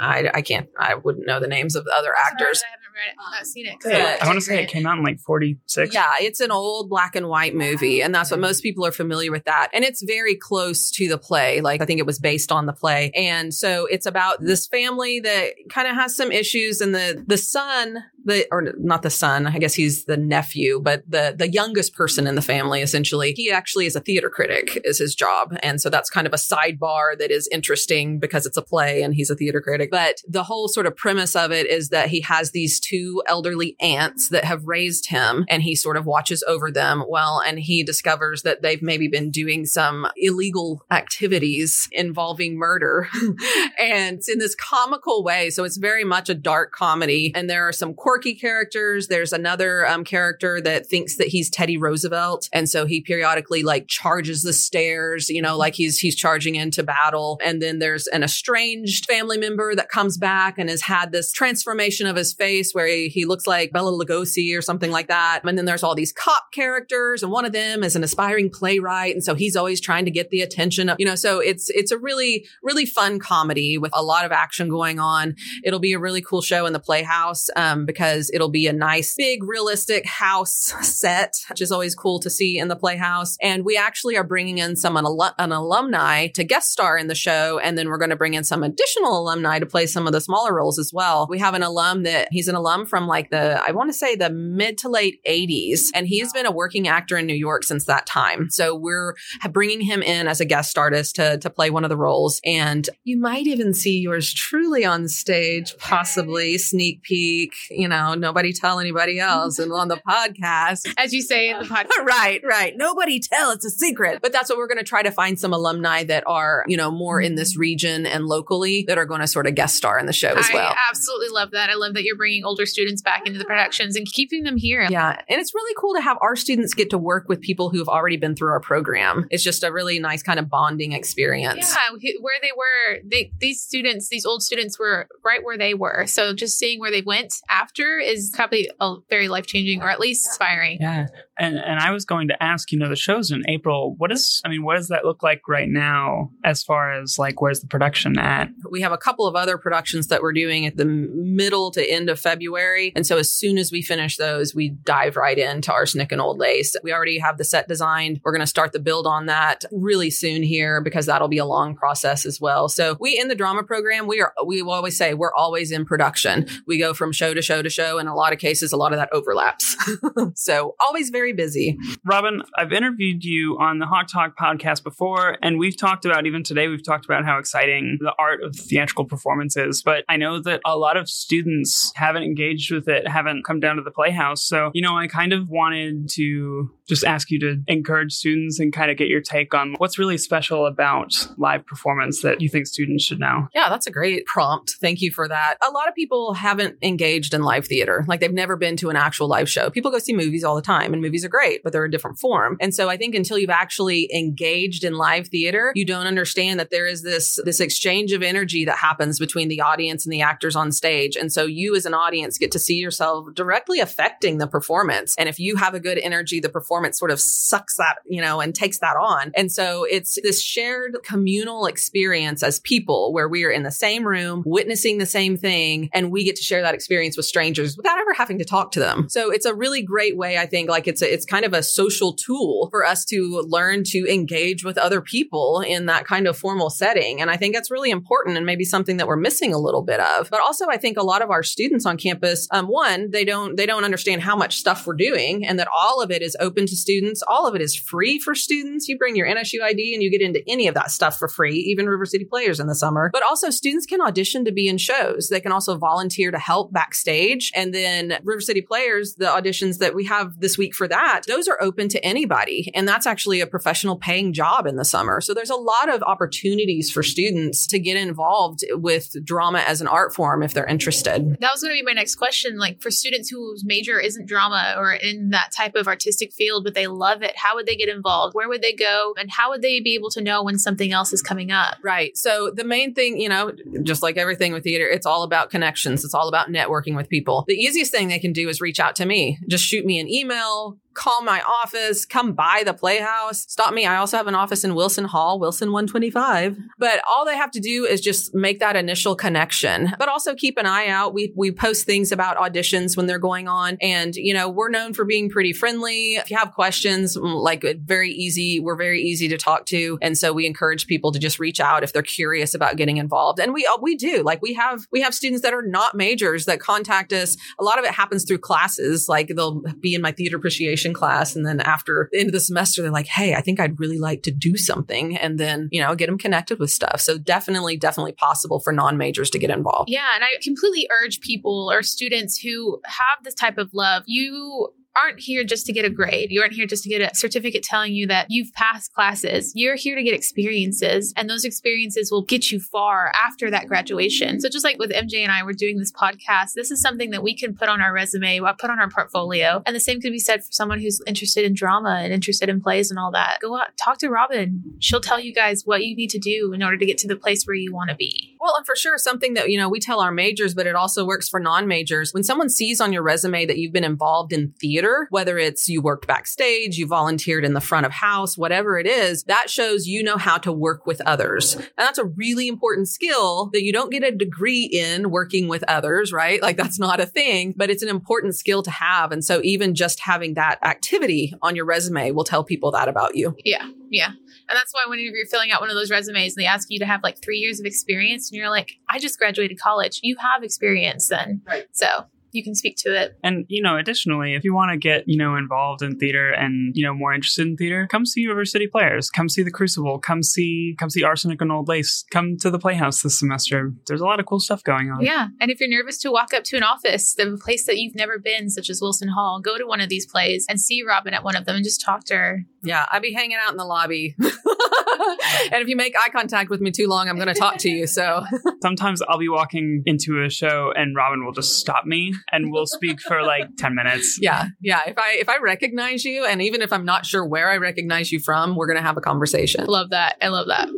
I, 0.00 0.30
I 0.34 0.42
can't 0.42 0.68
I 0.78 0.94
wouldn't 0.94 1.26
know 1.26 1.38
the 1.40 1.46
names 1.48 1.76
of 1.76 1.84
the 1.84 1.92
other 1.96 2.12
actors. 2.26 2.62
I 2.66 2.70
haven't 2.70 2.86
read 2.94 3.08
it, 3.12 3.16
I've 3.24 3.32
not 3.40 3.46
seen 3.46 3.66
it. 3.66 3.80
'cause 3.80 3.92
Yeah. 3.92 4.18
I 4.20 4.26
want 4.26 4.36
to 4.38 4.40
say 4.44 4.62
it 4.62 4.68
came 4.70 4.86
out 4.86 4.98
in 4.98 5.04
like 5.04 5.20
46. 5.20 5.94
Yeah, 5.94 6.08
it's 6.20 6.40
an 6.40 6.50
old 6.50 6.88
black 6.90 7.14
and 7.16 7.28
white 7.28 7.54
movie, 7.54 8.02
and 8.02 8.14
that's 8.14 8.30
what 8.30 8.40
most 8.40 8.62
people 8.62 8.84
are 8.86 8.92
familiar 8.92 9.30
with 9.30 9.44
that. 9.44 9.68
And 9.72 9.84
it's 9.84 10.02
very 10.02 10.34
close 10.34 10.90
to 10.92 11.08
the 11.08 11.18
play. 11.18 11.60
Like 11.60 11.80
I 11.82 11.86
think 11.86 12.00
it 12.00 12.06
was 12.06 12.18
based 12.18 12.50
on 12.50 12.66
the 12.66 12.72
play. 12.72 13.10
And 13.14 13.52
so 13.54 13.86
it's 13.86 14.06
about 14.06 14.42
this 14.42 14.66
family 14.66 15.20
that 15.20 15.52
kind 15.68 15.86
of 15.88 15.94
has 15.94 16.16
some 16.16 16.32
issues 16.32 16.80
and 16.80 16.94
the 16.94 17.22
the 17.26 17.38
son, 17.38 18.02
the 18.24 18.46
or 18.50 18.72
not 18.78 19.02
the 19.02 19.10
son, 19.10 19.46
I 19.46 19.58
guess 19.58 19.74
he's 19.74 20.04
the 20.04 20.16
nephew, 20.16 20.80
but 20.82 21.02
the 21.08 21.34
the 21.36 21.48
youngest 21.48 21.94
person 21.94 22.26
in 22.26 22.34
the 22.34 22.42
family 22.42 22.82
essentially. 22.82 23.32
He 23.32 23.50
actually 23.50 23.86
is 23.86 23.96
a 23.96 24.00
theater 24.00 24.30
critic 24.30 24.80
is 24.84 24.98
his 24.98 25.14
job. 25.14 25.56
And 25.62 25.80
so 25.80 25.90
that's 25.90 26.10
kind 26.10 26.26
of 26.26 26.32
a 26.32 26.36
sidebar 26.36 27.18
that 27.18 27.30
is 27.30 27.48
interesting 27.52 28.18
because 28.18 28.46
it's 28.46 28.56
a 28.56 28.62
play 28.62 29.02
and 29.02 29.14
he's 29.14 29.30
a 29.30 29.36
theater 29.36 29.60
critic. 29.60 29.90
But 29.90 30.16
the 30.28 30.44
whole 30.44 30.68
sort 30.68 30.86
of 30.86 30.96
premise 30.96 31.34
of 31.34 31.50
it 31.50 31.66
is 31.66 31.88
that 31.88 32.08
he 32.08 32.20
has 32.22 32.50
these 32.50 32.80
two 32.80 33.22
elderly 33.26 33.76
aunts 33.80 34.28
that 34.28 34.44
have 34.44 34.64
raised 34.64 35.08
him 35.08 35.44
and 35.48 35.62
he 35.62 35.74
sort 35.74 35.96
of 35.96 36.06
watches 36.06 36.44
over 36.46 36.70
them. 36.70 37.04
Well, 37.08 37.42
and 37.44 37.58
he 37.58 37.82
discovers 37.82 38.42
that 38.42 38.62
they've 38.62 38.82
maybe 38.82 39.08
been 39.08 39.30
doing 39.30 39.64
some 39.64 40.06
illegal 40.16 40.84
activities 40.90 41.88
involving 41.92 42.56
murder 42.56 43.08
and 43.78 44.18
it's 44.18 44.28
in 44.28 44.38
this 44.38 44.54
comical 44.54 45.24
way. 45.24 45.50
So 45.50 45.64
it's 45.64 45.76
very 45.76 46.04
much 46.04 46.28
a 46.28 46.34
dark 46.34 46.72
comedy. 46.72 47.32
And 47.34 47.48
there 47.48 47.66
are 47.66 47.72
some 47.72 47.94
characters. 48.18 49.08
There's 49.08 49.32
another 49.32 49.86
um, 49.86 50.04
character 50.04 50.60
that 50.60 50.86
thinks 50.86 51.16
that 51.16 51.28
he's 51.28 51.50
Teddy 51.50 51.76
Roosevelt. 51.76 52.48
And 52.52 52.68
so 52.68 52.86
he 52.86 53.00
periodically 53.00 53.62
like 53.62 53.86
charges 53.88 54.42
the 54.42 54.52
stairs, 54.52 55.28
you 55.28 55.42
know, 55.42 55.56
like 55.56 55.74
he's, 55.74 55.98
he's 55.98 56.16
charging 56.16 56.54
into 56.54 56.82
battle. 56.82 57.40
And 57.44 57.60
then 57.60 57.78
there's 57.78 58.06
an 58.08 58.22
estranged 58.22 59.06
family 59.06 59.38
member 59.38 59.74
that 59.74 59.88
comes 59.88 60.16
back 60.16 60.58
and 60.58 60.68
has 60.68 60.82
had 60.82 61.12
this 61.12 61.32
transformation 61.32 62.06
of 62.06 62.16
his 62.16 62.32
face 62.32 62.72
where 62.72 62.86
he, 62.86 63.08
he 63.08 63.24
looks 63.24 63.46
like 63.46 63.72
Bela 63.72 63.92
Lugosi 63.92 64.56
or 64.56 64.62
something 64.62 64.90
like 64.90 65.08
that. 65.08 65.40
And 65.44 65.56
then 65.56 65.64
there's 65.64 65.82
all 65.82 65.94
these 65.94 66.12
cop 66.12 66.52
characters 66.52 67.22
and 67.22 67.32
one 67.32 67.44
of 67.44 67.52
them 67.52 67.82
is 67.82 67.96
an 67.96 68.04
aspiring 68.04 68.50
playwright. 68.50 69.14
And 69.14 69.24
so 69.24 69.34
he's 69.34 69.56
always 69.56 69.80
trying 69.80 70.04
to 70.04 70.10
get 70.10 70.30
the 70.30 70.40
attention 70.40 70.88
of, 70.88 70.96
you 70.98 71.06
know, 71.06 71.14
so 71.14 71.40
it's, 71.40 71.70
it's 71.70 71.90
a 71.90 71.98
really, 71.98 72.46
really 72.62 72.86
fun 72.86 73.18
comedy 73.18 73.78
with 73.78 73.92
a 73.94 74.02
lot 74.02 74.24
of 74.24 74.32
action 74.32 74.68
going 74.68 74.98
on. 74.98 75.36
It'll 75.64 75.80
be 75.80 75.92
a 75.92 75.98
really 75.98 76.22
cool 76.22 76.42
show 76.42 76.66
in 76.66 76.72
the 76.72 76.80
Playhouse 76.80 77.48
um, 77.56 77.86
because 77.86 77.99
it'll 78.00 78.50
be 78.50 78.66
a 78.66 78.72
nice, 78.72 79.14
big, 79.16 79.44
realistic 79.44 80.06
house 80.06 80.72
set, 80.82 81.34
which 81.48 81.60
is 81.60 81.72
always 81.72 81.94
cool 81.94 82.20
to 82.20 82.30
see 82.30 82.58
in 82.58 82.68
the 82.68 82.76
Playhouse. 82.76 83.36
And 83.40 83.64
we 83.64 83.76
actually 83.76 84.16
are 84.16 84.24
bringing 84.24 84.58
in 84.58 84.76
some 84.76 84.96
an, 84.96 85.04
alu- 85.04 85.34
an 85.38 85.52
alumni 85.52 86.28
to 86.28 86.44
guest 86.44 86.70
star 86.70 86.96
in 86.96 87.08
the 87.08 87.14
show, 87.14 87.58
and 87.58 87.76
then 87.76 87.88
we're 87.88 87.98
going 87.98 88.10
to 88.10 88.16
bring 88.16 88.34
in 88.34 88.44
some 88.44 88.62
additional 88.62 89.18
alumni 89.18 89.58
to 89.58 89.66
play 89.66 89.86
some 89.86 90.06
of 90.06 90.12
the 90.12 90.20
smaller 90.20 90.54
roles 90.54 90.78
as 90.78 90.92
well. 90.92 91.26
We 91.28 91.38
have 91.38 91.54
an 91.54 91.62
alum 91.62 92.04
that 92.04 92.28
he's 92.30 92.48
an 92.48 92.54
alum 92.54 92.86
from 92.86 93.06
like 93.06 93.30
the 93.30 93.62
I 93.66 93.72
want 93.72 93.90
to 93.90 93.94
say 93.94 94.16
the 94.16 94.30
mid 94.30 94.78
to 94.78 94.88
late 94.88 95.20
80s, 95.28 95.88
and 95.94 96.06
he's 96.06 96.32
been 96.32 96.46
a 96.46 96.50
working 96.50 96.88
actor 96.88 97.18
in 97.18 97.26
New 97.26 97.34
York 97.34 97.64
since 97.64 97.84
that 97.84 98.06
time. 98.06 98.48
So 98.50 98.74
we're 98.74 99.14
bringing 99.50 99.80
him 99.80 100.02
in 100.02 100.26
as 100.26 100.40
a 100.40 100.44
guest 100.44 100.78
artist 100.78 101.16
to 101.16 101.38
to 101.38 101.50
play 101.50 101.70
one 101.70 101.84
of 101.84 101.90
the 101.90 101.96
roles, 101.96 102.40
and 102.44 102.88
you 103.04 103.18
might 103.18 103.46
even 103.46 103.74
see 103.74 103.98
yours 103.98 104.32
truly 104.32 104.84
on 104.84 105.08
stage, 105.08 105.76
possibly 105.78 106.58
sneak 106.58 107.02
peek. 107.02 107.54
You 107.70 107.88
know, 107.90 108.14
nobody 108.14 108.52
tell 108.52 108.80
anybody 108.80 109.20
else, 109.20 109.58
and 109.58 109.70
on 109.72 109.88
the 109.88 109.96
podcast. 109.96 110.92
As 110.98 111.12
you 111.12 111.22
say 111.22 111.50
in 111.50 111.58
the 111.58 111.64
podcast. 111.66 112.04
right, 112.04 112.40
right. 112.44 112.74
Nobody 112.76 113.20
tell. 113.20 113.50
It's 113.50 113.64
a 113.64 113.70
secret. 113.70 114.20
But 114.22 114.32
that's 114.32 114.48
what 114.48 114.58
we're 114.58 114.66
going 114.66 114.78
to 114.78 114.84
try 114.84 115.02
to 115.02 115.10
find 115.10 115.38
some 115.38 115.52
alumni 115.52 116.04
that 116.04 116.24
are, 116.26 116.64
you 116.66 116.76
know, 116.76 116.90
more 116.90 117.20
in 117.20 117.34
this 117.34 117.52
mm-hmm. 117.52 117.60
region 117.60 118.06
and 118.06 118.26
locally 118.26 118.84
that 118.88 118.98
are 118.98 119.06
going 119.06 119.20
to 119.20 119.26
sort 119.26 119.46
of 119.46 119.54
guest 119.54 119.76
star 119.76 119.98
in 119.98 120.06
the 120.06 120.12
show 120.12 120.28
as 120.28 120.48
I 120.50 120.54
well. 120.54 120.74
absolutely 120.88 121.28
love 121.28 121.50
that. 121.52 121.70
I 121.70 121.74
love 121.74 121.94
that 121.94 122.04
you're 122.04 122.16
bringing 122.16 122.44
older 122.44 122.66
students 122.66 123.02
back 123.02 123.26
into 123.26 123.38
the 123.38 123.44
productions 123.44 123.96
and 123.96 124.06
keeping 124.06 124.44
them 124.44 124.56
here. 124.56 124.86
Yeah. 124.90 125.20
And 125.28 125.40
it's 125.40 125.54
really 125.54 125.74
cool 125.78 125.94
to 125.94 126.00
have 126.00 126.16
our 126.20 126.36
students 126.36 126.74
get 126.74 126.90
to 126.90 126.98
work 126.98 127.28
with 127.28 127.40
people 127.40 127.70
who've 127.70 127.88
already 127.88 128.16
been 128.16 128.34
through 128.34 128.50
our 128.50 128.60
program. 128.60 129.26
It's 129.30 129.42
just 129.42 129.62
a 129.64 129.72
really 129.72 129.98
nice 129.98 130.22
kind 130.22 130.38
of 130.38 130.48
bonding 130.48 130.92
experience. 130.92 131.74
Yeah, 131.74 132.12
where 132.20 132.36
they 132.42 132.52
were, 132.56 132.98
they 133.04 133.32
these 133.38 133.60
students, 133.60 134.08
these 134.08 134.24
old 134.24 134.42
students 134.42 134.78
were 134.78 135.08
right 135.24 135.42
where 135.42 135.58
they 135.58 135.74
were. 135.74 136.06
So 136.06 136.34
just 136.34 136.58
seeing 136.58 136.80
where 136.80 136.90
they 136.90 137.02
went 137.02 137.34
after 137.48 137.79
is 137.88 138.32
probably 138.34 138.70
a 138.80 138.96
very 139.08 139.28
life 139.28 139.46
changing, 139.46 139.82
or 139.82 139.90
at 139.90 140.00
least 140.00 140.26
inspiring. 140.26 140.78
Yeah. 140.80 141.06
And 141.40 141.56
and 141.56 141.80
I 141.80 141.90
was 141.90 142.04
going 142.04 142.28
to 142.28 142.42
ask, 142.42 142.70
you 142.70 142.78
know, 142.78 142.88
the 142.88 142.96
show's 142.96 143.30
in 143.30 143.42
April. 143.48 143.94
What 143.96 144.12
is 144.12 144.42
I 144.44 144.48
mean, 144.48 144.62
what 144.62 144.76
does 144.76 144.88
that 144.88 145.04
look 145.04 145.22
like 145.22 145.48
right 145.48 145.68
now 145.68 146.30
as 146.44 146.62
far 146.62 146.92
as 146.92 147.18
like 147.18 147.40
where's 147.40 147.60
the 147.60 147.66
production 147.66 148.18
at? 148.18 148.50
We 148.70 148.82
have 148.82 148.92
a 148.92 148.98
couple 148.98 149.26
of 149.26 149.34
other 149.34 149.56
productions 149.56 150.08
that 150.08 150.22
we're 150.22 150.34
doing 150.34 150.66
at 150.66 150.76
the 150.76 150.84
middle 150.84 151.70
to 151.72 151.90
end 151.90 152.10
of 152.10 152.20
February. 152.20 152.92
And 152.94 153.06
so 153.06 153.16
as 153.16 153.32
soon 153.32 153.58
as 153.58 153.72
we 153.72 153.80
finish 153.82 154.18
those, 154.18 154.54
we 154.54 154.68
dive 154.68 155.16
right 155.16 155.38
into 155.38 155.72
Arsenic 155.72 156.12
and 156.12 156.20
Old 156.20 156.38
Lace. 156.38 156.76
We 156.82 156.92
already 156.92 157.18
have 157.18 157.38
the 157.38 157.44
set 157.44 157.68
designed. 157.68 158.20
We're 158.22 158.32
going 158.32 158.40
to 158.40 158.46
start 158.46 158.72
the 158.72 158.78
build 158.78 159.06
on 159.06 159.26
that 159.26 159.64
really 159.72 160.10
soon 160.10 160.42
here 160.42 160.82
because 160.82 161.06
that'll 161.06 161.28
be 161.28 161.38
a 161.38 161.46
long 161.46 161.74
process 161.74 162.26
as 162.26 162.40
well. 162.40 162.68
So 162.68 162.96
we 163.00 163.18
in 163.18 163.28
the 163.28 163.34
drama 163.34 163.62
program, 163.62 164.06
we 164.06 164.20
are, 164.20 164.34
we 164.44 164.60
always 164.60 164.96
say 164.96 165.14
we're 165.14 165.34
always 165.34 165.72
in 165.72 165.86
production. 165.86 166.46
We 166.66 166.78
go 166.78 166.92
from 166.92 167.12
show 167.12 167.32
to 167.32 167.42
show 167.42 167.62
to 167.62 167.70
show. 167.70 167.98
In 167.98 168.06
a 168.06 168.14
lot 168.14 168.32
of 168.32 168.38
cases, 168.38 168.72
a 168.72 168.76
lot 168.76 168.92
of 168.92 168.98
that 168.98 169.08
overlaps. 169.12 169.76
so 170.34 170.74
always 170.80 171.10
very 171.10 171.29
busy. 171.32 171.78
Robyn, 172.04 172.42
I've 172.56 172.72
interviewed 172.72 173.24
you 173.24 173.56
on 173.58 173.78
the 173.78 173.86
Hawk 173.86 174.08
Talk 174.08 174.36
podcast 174.36 174.82
before, 174.82 175.36
and 175.42 175.58
we've 175.58 175.76
talked 175.76 176.04
about, 176.04 176.26
even 176.26 176.42
today, 176.42 176.68
we've 176.68 176.84
talked 176.84 177.04
about 177.04 177.24
how 177.24 177.38
exciting 177.38 177.98
the 178.00 178.12
art 178.18 178.42
of 178.42 178.56
theatrical 178.56 179.04
performance 179.04 179.56
is. 179.56 179.82
But 179.82 180.04
I 180.08 180.16
know 180.16 180.40
that 180.40 180.60
a 180.64 180.76
lot 180.76 180.96
of 180.96 181.08
students 181.08 181.92
haven't 181.94 182.22
engaged 182.22 182.72
with 182.72 182.88
it, 182.88 183.08
haven't 183.08 183.44
come 183.44 183.60
down 183.60 183.76
to 183.76 183.82
the 183.82 183.90
Playhouse. 183.90 184.42
So, 184.42 184.70
you 184.74 184.82
know, 184.82 184.96
I 184.96 185.06
kind 185.06 185.32
of 185.32 185.48
wanted 185.48 186.08
to 186.10 186.70
just 186.90 187.04
ask 187.04 187.30
you 187.30 187.38
to 187.40 187.62
encourage 187.68 188.12
students 188.12 188.58
and 188.58 188.72
kind 188.72 188.90
of 188.90 188.96
get 188.96 189.08
your 189.08 189.20
take 189.20 189.54
on 189.54 189.74
what's 189.78 189.98
really 189.98 190.18
special 190.18 190.66
about 190.66 191.12
live 191.38 191.64
performance 191.64 192.20
that 192.22 192.40
you 192.40 192.48
think 192.48 192.66
students 192.66 193.04
should 193.04 193.20
know. 193.20 193.48
Yeah, 193.54 193.68
that's 193.70 193.86
a 193.86 193.90
great 193.90 194.26
prompt. 194.26 194.74
Thank 194.80 195.00
you 195.00 195.10
for 195.10 195.28
that. 195.28 195.56
A 195.66 195.70
lot 195.70 195.88
of 195.88 195.94
people 195.94 196.34
haven't 196.34 196.76
engaged 196.82 197.32
in 197.32 197.42
live 197.42 197.66
theater. 197.66 198.04
Like 198.08 198.20
they've 198.20 198.32
never 198.32 198.56
been 198.56 198.76
to 198.78 198.90
an 198.90 198.96
actual 198.96 199.28
live 199.28 199.48
show. 199.48 199.70
People 199.70 199.90
go 199.90 199.98
see 199.98 200.12
movies 200.12 200.44
all 200.44 200.56
the 200.56 200.62
time 200.62 200.92
and 200.92 201.00
movies 201.00 201.24
are 201.24 201.28
great, 201.28 201.62
but 201.62 201.72
they're 201.72 201.84
a 201.84 201.90
different 201.90 202.18
form. 202.18 202.56
And 202.60 202.74
so 202.74 202.90
I 202.90 202.96
think 202.96 203.14
until 203.14 203.38
you've 203.38 203.50
actually 203.50 204.10
engaged 204.12 204.84
in 204.84 204.94
live 204.94 205.28
theater, 205.28 205.72
you 205.74 205.86
don't 205.86 206.06
understand 206.06 206.58
that 206.60 206.70
there 206.70 206.86
is 206.86 207.02
this 207.02 207.38
this 207.44 207.60
exchange 207.60 208.12
of 208.12 208.22
energy 208.22 208.64
that 208.64 208.78
happens 208.78 209.18
between 209.18 209.48
the 209.48 209.60
audience 209.60 210.04
and 210.04 210.12
the 210.12 210.22
actors 210.22 210.56
on 210.56 210.72
stage. 210.72 211.16
And 211.16 211.32
so 211.32 211.46
you 211.46 211.76
as 211.76 211.86
an 211.86 211.94
audience 211.94 212.36
get 212.36 212.50
to 212.52 212.58
see 212.58 212.74
yourself 212.74 213.26
directly 213.34 213.78
affecting 213.78 214.38
the 214.38 214.46
performance. 214.48 215.14
And 215.16 215.28
if 215.28 215.38
you 215.38 215.56
have 215.56 215.74
a 215.74 215.80
good 215.80 215.98
energy, 215.98 216.40
the 216.40 216.48
performance 216.48 216.79
performance 216.80 216.98
sort 216.98 217.10
of 217.10 217.20
sucks 217.20 217.76
that, 217.76 217.96
you 218.06 218.20
know, 218.20 218.40
and 218.40 218.54
takes 218.54 218.78
that 218.78 218.96
on. 218.96 219.32
And 219.36 219.52
so 219.52 219.84
it's 219.84 220.18
this 220.22 220.42
shared 220.42 220.96
communal 221.04 221.66
experience 221.66 222.42
as 222.42 222.60
people 222.60 223.12
where 223.12 223.28
we 223.28 223.44
are 223.44 223.50
in 223.50 223.64
the 223.64 223.70
same 223.70 224.06
room, 224.06 224.42
witnessing 224.46 224.98
the 224.98 225.06
same 225.06 225.36
thing, 225.36 225.90
and 225.92 226.10
we 226.10 226.24
get 226.24 226.36
to 226.36 226.42
share 226.42 226.62
that 226.62 226.74
experience 226.74 227.16
with 227.16 227.26
strangers 227.26 227.76
without 227.76 227.98
ever 227.98 228.14
having 228.14 228.38
to 228.38 228.44
talk 228.44 228.72
to 228.72 228.80
them. 228.80 229.08
So 229.10 229.30
it's 229.30 229.44
a 229.44 229.54
really 229.54 229.82
great 229.82 230.16
way, 230.16 230.38
I 230.38 230.46
think, 230.46 230.70
like 230.70 230.88
it's 230.88 231.02
a, 231.02 231.12
it's 231.12 231.26
kind 231.26 231.44
of 231.44 231.52
a 231.52 231.62
social 231.62 232.14
tool 232.14 232.68
for 232.70 232.84
us 232.84 233.04
to 233.06 233.44
learn 233.46 233.84
to 233.86 234.06
engage 234.10 234.64
with 234.64 234.78
other 234.78 235.00
people 235.00 235.62
in 235.66 235.86
that 235.86 236.06
kind 236.06 236.26
of 236.26 236.36
formal 236.36 236.70
setting. 236.70 237.20
And 237.20 237.30
I 237.30 237.36
think 237.36 237.54
that's 237.54 237.70
really 237.70 237.90
important 237.90 238.36
and 238.36 238.46
maybe 238.46 238.64
something 238.64 238.96
that 238.96 239.06
we're 239.06 239.16
missing 239.16 239.52
a 239.52 239.58
little 239.58 239.82
bit 239.82 240.00
of. 240.00 240.30
But 240.30 240.40
also 240.40 240.66
I 240.68 240.78
think 240.78 240.96
a 240.96 241.02
lot 241.02 241.22
of 241.22 241.30
our 241.30 241.42
students 241.42 241.84
on 241.84 241.96
campus, 241.96 242.48
um, 242.50 242.66
one, 242.66 243.10
they 243.10 243.24
don't, 243.24 243.56
they 243.56 243.66
don't 243.66 243.84
understand 243.84 244.22
how 244.22 244.36
much 244.36 244.56
stuff 244.56 244.86
we're 244.86 244.94
doing 244.94 245.46
and 245.46 245.58
that 245.58 245.68
all 245.76 246.00
of 246.00 246.10
it 246.10 246.22
is 246.22 246.36
open 246.40 246.66
to 246.70 246.76
students. 246.76 247.22
All 247.28 247.46
of 247.46 247.54
it 247.54 247.60
is 247.60 247.76
free 247.76 248.18
for 248.18 248.34
students. 248.34 248.88
You 248.88 248.98
bring 248.98 249.16
your 249.16 249.26
NSU 249.26 249.62
ID 249.62 249.94
and 249.94 250.02
you 250.02 250.10
get 250.10 250.22
into 250.22 250.42
any 250.48 250.68
of 250.68 250.74
that 250.74 250.90
stuff 250.90 251.18
for 251.18 251.28
free, 251.28 251.56
even 251.56 251.86
River 251.86 252.06
City 252.06 252.24
Players 252.24 252.60
in 252.60 252.66
the 252.66 252.74
summer. 252.74 253.10
But 253.12 253.22
also, 253.28 253.50
students 253.50 253.86
can 253.86 254.00
audition 254.00 254.44
to 254.44 254.52
be 254.52 254.68
in 254.68 254.78
shows. 254.78 255.28
They 255.28 255.40
can 255.40 255.52
also 255.52 255.76
volunteer 255.76 256.30
to 256.30 256.38
help 256.38 256.72
backstage. 256.72 257.50
And 257.54 257.74
then 257.74 258.18
River 258.24 258.40
City 258.40 258.62
Players, 258.62 259.14
the 259.14 259.26
auditions 259.26 259.78
that 259.78 259.94
we 259.94 260.06
have 260.06 260.40
this 260.40 260.56
week 260.56 260.74
for 260.74 260.88
that, 260.88 261.22
those 261.26 261.48
are 261.48 261.60
open 261.60 261.88
to 261.90 262.04
anybody. 262.04 262.70
And 262.74 262.88
that's 262.88 263.06
actually 263.06 263.40
a 263.40 263.46
professional 263.46 263.96
paying 263.96 264.32
job 264.32 264.66
in 264.66 264.76
the 264.76 264.84
summer. 264.84 265.20
So 265.20 265.34
there's 265.34 265.50
a 265.50 265.56
lot 265.56 265.92
of 265.92 266.02
opportunities 266.02 266.90
for 266.90 267.02
students 267.02 267.66
to 267.68 267.78
get 267.78 267.96
involved 267.96 268.64
with 268.72 269.14
drama 269.24 269.60
as 269.66 269.80
an 269.80 269.88
art 269.88 270.14
form 270.14 270.42
if 270.42 270.54
they're 270.54 270.66
interested. 270.66 271.36
That 271.40 271.50
was 271.52 271.62
going 271.62 271.76
to 271.76 271.80
be 271.80 271.84
my 271.84 271.92
next 271.92 272.16
question. 272.16 272.58
Like 272.58 272.80
for 272.80 272.90
students 272.90 273.28
whose 273.28 273.64
major 273.64 273.98
isn't 273.98 274.26
drama 274.26 274.74
or 274.76 274.92
in 274.92 275.30
that 275.30 275.50
type 275.56 275.74
of 275.74 275.86
artistic 275.86 276.32
field, 276.32 276.49
but 276.62 276.74
they 276.74 276.86
love 276.86 277.22
it, 277.22 277.32
how 277.36 277.54
would 277.54 277.66
they 277.66 277.76
get 277.76 277.88
involved? 277.88 278.34
Where 278.34 278.48
would 278.48 278.62
they 278.62 278.72
go? 278.72 279.14
And 279.18 279.30
how 279.30 279.50
would 279.50 279.62
they 279.62 279.80
be 279.80 279.94
able 279.94 280.10
to 280.10 280.20
know 280.20 280.42
when 280.42 280.58
something 280.58 280.92
else 280.92 281.12
is 281.12 281.22
coming 281.22 281.52
up? 281.52 281.76
Right. 281.82 282.16
So 282.16 282.50
the 282.54 282.64
main 282.64 282.94
thing, 282.94 283.20
you 283.20 283.28
know, 283.28 283.52
just 283.82 284.02
like 284.02 284.16
everything 284.16 284.52
with 284.52 284.64
theater, 284.64 284.86
it's 284.88 285.06
all 285.06 285.22
about 285.22 285.50
connections. 285.50 286.04
It's 286.04 286.14
all 286.14 286.28
about 286.28 286.48
networking 286.48 286.96
with 286.96 287.08
people. 287.08 287.44
The 287.46 287.54
easiest 287.54 287.92
thing 287.92 288.08
they 288.08 288.18
can 288.18 288.32
do 288.32 288.48
is 288.48 288.60
reach 288.60 288.80
out 288.80 288.96
to 288.96 289.06
me. 289.06 289.38
Just 289.48 289.64
shoot 289.64 289.84
me 289.84 290.00
an 290.00 290.08
email, 290.08 290.78
call 290.94 291.22
my 291.22 291.40
office, 291.42 292.04
come 292.04 292.32
by 292.32 292.62
the 292.64 292.74
Playhouse, 292.74 293.44
stop 293.48 293.72
me. 293.72 293.86
I 293.86 293.96
also 293.96 294.16
have 294.16 294.26
an 294.26 294.34
office 294.34 294.64
in 294.64 294.74
Wilson 294.74 295.04
Hall, 295.04 295.38
Wilson 295.38 295.72
125. 295.72 296.58
But 296.78 297.00
all 297.08 297.24
they 297.24 297.36
have 297.36 297.50
to 297.52 297.60
do 297.60 297.84
is 297.84 298.00
just 298.00 298.34
make 298.34 298.58
that 298.60 298.76
initial 298.76 299.14
connection. 299.14 299.92
But 299.98 300.08
also 300.08 300.34
keep 300.34 300.58
an 300.58 300.66
eye 300.66 300.88
out. 300.88 301.14
We 301.14 301.32
we 301.36 301.52
post 301.52 301.86
things 301.86 302.12
about 302.12 302.36
auditions 302.36 302.96
when 302.96 303.06
they're 303.06 303.18
going 303.18 303.48
on 303.48 303.76
and 303.80 304.14
you 304.16 304.34
know, 304.34 304.48
we're 304.48 304.68
known 304.68 304.94
for 304.94 305.04
being 305.04 305.30
pretty 305.30 305.52
friendly. 305.52 306.14
If 306.14 306.30
you 306.30 306.36
have 306.36 306.52
questions, 306.52 307.16
mm, 307.16 307.40
like 307.40 307.64
very 307.84 308.10
easy, 308.10 308.60
we're 308.60 308.76
very 308.76 309.00
easy 309.00 309.28
to 309.28 309.36
talk 309.36 309.66
to. 309.66 309.98
And 310.02 310.18
so 310.18 310.32
we 310.32 310.46
encourage 310.46 310.86
people 310.86 311.12
to 311.12 311.18
just 311.18 311.38
reach 311.38 311.60
out 311.60 311.84
if 311.84 311.92
they're 311.92 312.02
curious 312.02 312.54
about 312.54 312.76
getting 312.76 312.96
involved. 312.96 313.38
And 313.38 313.54
we 313.54 313.66
uh, 313.66 313.78
we 313.80 313.94
do. 313.94 314.22
Like 314.22 314.42
we 314.42 314.54
have 314.54 314.86
we 314.90 315.00
have 315.02 315.14
students 315.14 315.42
that 315.42 315.54
are 315.54 315.62
not 315.62 315.94
majors 315.94 316.46
that 316.46 316.60
contact 316.60 317.12
us. 317.12 317.36
A 317.58 317.64
lot 317.64 317.78
of 317.78 317.84
it 317.84 317.92
happens 317.92 318.24
through 318.24 318.38
classes. 318.38 319.08
Like 319.08 319.28
they'll 319.28 319.62
be 319.80 319.94
in 319.94 320.02
my 320.02 320.12
theater 320.12 320.36
appreciation 320.36 320.79
class. 320.94 321.36
And 321.36 321.46
then 321.46 321.60
after 321.60 322.08
the 322.12 322.20
end 322.20 322.28
of 322.28 322.32
the 322.32 322.40
semester, 322.40 322.82
they're 322.82 322.90
like, 322.90 323.06
Hey, 323.06 323.34
I 323.34 323.40
think 323.40 323.60
I'd 323.60 323.78
really 323.78 323.98
like 323.98 324.22
to 324.24 324.30
do 324.30 324.56
something. 324.56 325.16
And 325.16 325.38
then, 325.38 325.68
you 325.70 325.80
know, 325.80 325.94
get 325.94 326.06
them 326.06 326.18
connected 326.18 326.58
with 326.58 326.70
stuff. 326.70 327.00
So 327.00 327.18
definitely, 327.18 327.76
definitely 327.76 328.12
possible 328.12 328.60
for 328.60 328.72
non 328.72 328.96
majors 328.96 329.30
to 329.30 329.38
get 329.38 329.50
involved. 329.50 329.90
Yeah. 329.90 330.14
And 330.14 330.24
I 330.24 330.30
completely 330.42 330.88
urge 331.02 331.20
people 331.20 331.70
or 331.70 331.82
students 331.82 332.38
who 332.38 332.80
have 332.84 333.24
this 333.24 333.34
type 333.34 333.58
of 333.58 333.70
love, 333.72 334.02
you 334.06 334.72
aren't 335.02 335.20
here 335.20 335.44
just 335.44 335.66
to 335.66 335.72
get 335.72 335.84
a 335.84 335.90
grade. 335.90 336.30
You 336.30 336.40
aren't 336.40 336.52
here 336.52 336.66
just 336.66 336.82
to 336.84 336.88
get 336.88 337.00
a 337.00 337.14
certificate 337.14 337.62
telling 337.62 337.94
you 337.94 338.06
that 338.08 338.26
you've 338.28 338.52
passed 338.54 338.92
classes. 338.92 339.52
You're 339.54 339.76
here 339.76 339.96
to 339.96 340.02
get 340.02 340.14
experiences, 340.14 341.12
and 341.16 341.28
those 341.28 341.44
experiences 341.44 342.10
will 342.10 342.22
get 342.22 342.50
you 342.50 342.60
far 342.60 343.12
after 343.14 343.50
that 343.50 343.66
graduation. 343.66 344.40
So, 344.40 344.48
just 344.48 344.64
like 344.64 344.78
with 344.78 344.90
MJ 344.90 345.22
and 345.22 345.32
I, 345.32 345.42
we're 345.42 345.52
doing 345.52 345.78
this 345.78 345.92
podcast, 345.92 346.52
this 346.54 346.70
is 346.70 346.80
something 346.80 347.10
that 347.10 347.22
we 347.22 347.36
can 347.36 347.54
put 347.54 347.68
on 347.68 347.80
our 347.80 347.92
resume, 347.92 348.40
put 348.58 348.70
on 348.70 348.80
our 348.80 348.90
portfolio. 348.90 349.62
And 349.66 349.74
the 349.74 349.80
same 349.80 350.00
could 350.00 350.12
be 350.12 350.18
said 350.18 350.44
for 350.44 350.52
someone 350.52 350.80
who's 350.80 351.00
interested 351.06 351.44
in 351.44 351.54
drama 351.54 352.00
and 352.02 352.12
interested 352.12 352.48
in 352.48 352.60
plays 352.60 352.90
and 352.90 352.98
all 352.98 353.12
that. 353.12 353.38
Go 353.40 353.56
out, 353.56 353.76
talk 353.76 353.98
to 353.98 354.08
Robyn. 354.08 354.62
She'll 354.78 355.00
tell 355.00 355.20
you 355.20 355.32
guys 355.32 355.62
what 355.64 355.84
you 355.84 355.94
need 355.94 356.10
to 356.10 356.18
do 356.18 356.52
in 356.52 356.62
order 356.62 356.76
to 356.76 356.86
get 356.86 356.98
to 356.98 357.08
the 357.08 357.16
place 357.16 357.44
where 357.44 357.54
you 357.54 357.72
want 357.72 357.90
to 357.90 357.96
be. 357.96 358.29
Well, 358.40 358.54
and 358.56 358.64
for 358.64 358.74
sure, 358.74 358.96
something 358.96 359.34
that, 359.34 359.50
you 359.50 359.58
know, 359.58 359.68
we 359.68 359.80
tell 359.80 360.00
our 360.00 360.10
majors, 360.10 360.54
but 360.54 360.66
it 360.66 360.74
also 360.74 361.04
works 361.04 361.28
for 361.28 361.40
non 361.40 361.68
majors. 361.68 362.14
When 362.14 362.24
someone 362.24 362.48
sees 362.48 362.80
on 362.80 362.92
your 362.92 363.02
resume 363.02 363.44
that 363.44 363.58
you've 363.58 363.72
been 363.72 363.84
involved 363.84 364.32
in 364.32 364.54
theater, 364.58 365.08
whether 365.10 365.36
it's 365.38 365.68
you 365.68 365.82
worked 365.82 366.06
backstage, 366.06 366.78
you 366.78 366.86
volunteered 366.86 367.44
in 367.44 367.52
the 367.52 367.60
front 367.60 367.84
of 367.84 367.92
house, 367.92 368.38
whatever 368.38 368.78
it 368.78 368.86
is, 368.86 369.24
that 369.24 369.50
shows 369.50 369.86
you 369.86 370.02
know 370.02 370.16
how 370.16 370.38
to 370.38 370.52
work 370.52 370.86
with 370.86 371.02
others. 371.02 371.54
And 371.54 371.70
that's 371.76 371.98
a 371.98 372.04
really 372.04 372.48
important 372.48 372.88
skill 372.88 373.50
that 373.52 373.62
you 373.62 373.72
don't 373.72 373.92
get 373.92 374.04
a 374.04 374.10
degree 374.10 374.64
in 374.64 375.10
working 375.10 375.46
with 375.48 375.62
others, 375.68 376.10
right? 376.10 376.40
Like 376.40 376.56
that's 376.56 376.78
not 376.78 376.98
a 376.98 377.06
thing, 377.06 377.52
but 377.56 377.68
it's 377.68 377.82
an 377.82 377.90
important 377.90 378.36
skill 378.36 378.62
to 378.62 378.70
have. 378.70 379.12
And 379.12 379.22
so 379.22 379.40
even 379.42 379.74
just 379.74 380.00
having 380.00 380.34
that 380.34 380.58
activity 380.64 381.34
on 381.42 381.56
your 381.56 381.66
resume 381.66 382.12
will 382.12 382.24
tell 382.24 382.42
people 382.42 382.70
that 382.72 382.88
about 382.88 383.16
you. 383.16 383.36
Yeah. 383.44 383.68
Yeah. 383.90 384.06
And 384.06 384.56
that's 384.56 384.72
why 384.72 384.84
whenever 384.86 385.16
you're 385.16 385.26
filling 385.26 385.50
out 385.50 385.60
one 385.60 385.68
of 385.68 385.76
those 385.76 385.90
resumes 385.90 386.36
and 386.36 386.42
they 386.42 386.46
ask 386.46 386.68
you 386.70 386.78
to 386.78 386.86
have 386.86 387.02
like 387.02 387.20
three 387.22 387.38
years 387.38 387.60
of 387.60 387.66
experience 387.66 388.30
and 388.30 388.38
you're 388.38 388.48
like, 388.48 388.72
I 388.88 388.98
just 388.98 389.18
graduated 389.18 389.58
college, 389.58 390.00
you 390.02 390.16
have 390.16 390.42
experience 390.42 391.08
then. 391.08 391.42
Right. 391.46 391.66
So 391.72 392.06
you 392.32 392.42
can 392.42 392.54
speak 392.54 392.76
to 392.78 392.94
it. 392.94 393.18
And, 393.22 393.44
you 393.48 393.62
know, 393.62 393.76
additionally, 393.76 394.34
if 394.34 394.44
you 394.44 394.54
want 394.54 394.70
to 394.72 394.76
get, 394.76 395.04
you 395.06 395.16
know, 395.16 395.36
involved 395.36 395.82
in 395.82 395.98
theater 395.98 396.30
and, 396.30 396.76
you 396.76 396.84
know, 396.84 396.94
more 396.94 397.12
interested 397.12 397.46
in 397.46 397.56
theater, 397.56 397.86
come 397.90 398.06
see 398.06 398.26
River 398.26 398.44
City 398.44 398.66
Players, 398.66 399.10
come 399.10 399.28
see 399.28 399.42
The 399.42 399.50
Crucible, 399.50 399.98
come 399.98 400.22
see, 400.22 400.74
come 400.78 400.90
see 400.90 401.02
Arsenic 401.02 401.40
and 401.40 401.52
Old 401.52 401.68
Lace, 401.68 402.04
come 402.10 402.36
to 402.38 402.50
the 402.50 402.58
Playhouse 402.58 403.02
this 403.02 403.18
semester. 403.18 403.72
There's 403.86 404.00
a 404.00 404.04
lot 404.04 404.20
of 404.20 404.26
cool 404.26 404.40
stuff 404.40 404.62
going 404.62 404.90
on. 404.90 405.02
Yeah. 405.02 405.28
And 405.40 405.50
if 405.50 405.60
you're 405.60 405.68
nervous 405.68 405.98
to 405.98 406.10
walk 406.10 406.32
up 406.34 406.44
to 406.44 406.56
an 406.56 406.62
office, 406.62 407.14
the 407.14 407.38
place 407.42 407.66
that 407.66 407.78
you've 407.78 407.94
never 407.94 408.18
been, 408.18 408.50
such 408.50 408.70
as 408.70 408.80
Wilson 408.80 409.08
Hall, 409.08 409.40
go 409.40 409.58
to 409.58 409.66
one 409.66 409.80
of 409.80 409.88
these 409.88 410.06
plays 410.06 410.46
and 410.48 410.60
see 410.60 410.82
Robyn 410.82 411.14
at 411.14 411.24
one 411.24 411.36
of 411.36 411.44
them 411.46 411.56
and 411.56 411.64
just 411.64 411.80
talk 411.80 412.04
to 412.04 412.16
her. 412.16 412.44
Yeah. 412.62 412.86
I'd 412.92 413.02
be 413.02 413.12
hanging 413.12 413.38
out 413.40 413.50
in 413.50 413.56
the 413.56 413.64
lobby. 413.64 414.14
and 415.52 415.62
if 415.62 415.68
you 415.68 415.76
make 415.76 415.94
eye 415.98 416.08
contact 416.10 416.50
with 416.50 416.60
me 416.60 416.70
too 416.70 416.86
long, 416.86 417.08
I'm 417.08 417.16
going 417.16 417.28
to 417.28 417.34
talk 417.34 417.58
to 417.58 417.70
you. 417.70 417.86
So 417.86 418.24
sometimes 418.62 419.02
I'll 419.08 419.18
be 419.18 419.28
walking 419.28 419.82
into 419.86 420.22
a 420.24 420.30
show 420.30 420.72
and 420.74 420.96
Robyn 420.96 421.24
will 421.24 421.32
just 421.32 421.58
stop 421.58 421.86
me 421.86 422.14
and 422.32 422.52
we'll 422.52 422.66
speak 422.66 423.00
for 423.00 423.22
like 423.22 423.44
10 423.58 423.74
minutes. 423.74 424.18
Yeah. 424.20 424.46
Yeah. 424.60 424.80
If 424.86 424.98
I, 424.98 425.16
if 425.20 425.28
I 425.28 425.38
recognize 425.38 426.04
you 426.04 426.24
and 426.24 426.42
even 426.42 426.62
if 426.62 426.72
I'm 426.72 426.84
not 426.84 427.06
sure 427.06 427.24
where 427.24 427.48
I 427.50 427.56
recognize 427.56 428.12
you 428.12 428.20
from, 428.20 428.56
we're 428.56 428.66
going 428.66 428.78
to 428.78 428.82
have 428.82 428.96
a 428.96 429.02
conversation. 429.02 429.66
Love 429.66 429.90
that. 429.90 430.16
I 430.22 430.28
love 430.28 430.46
that. 430.48 430.68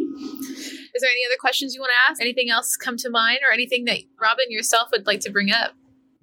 Is 0.95 1.01
there 1.01 1.11
any 1.11 1.25
other 1.27 1.39
questions 1.41 1.75
you 1.75 1.81
want 1.81 1.91
to 1.93 2.11
ask? 2.11 2.21
Anything 2.21 2.51
else 2.51 2.77
come 2.77 2.97
to 2.99 3.11
mind 3.11 3.41
or 3.49 3.53
anything 3.53 3.87
that 3.87 3.99
Robyn 4.21 4.51
yourself 4.51 4.91
would 4.93 5.07
like 5.07 5.21
to 5.21 5.31
bring 5.31 5.51
up? 5.51 5.73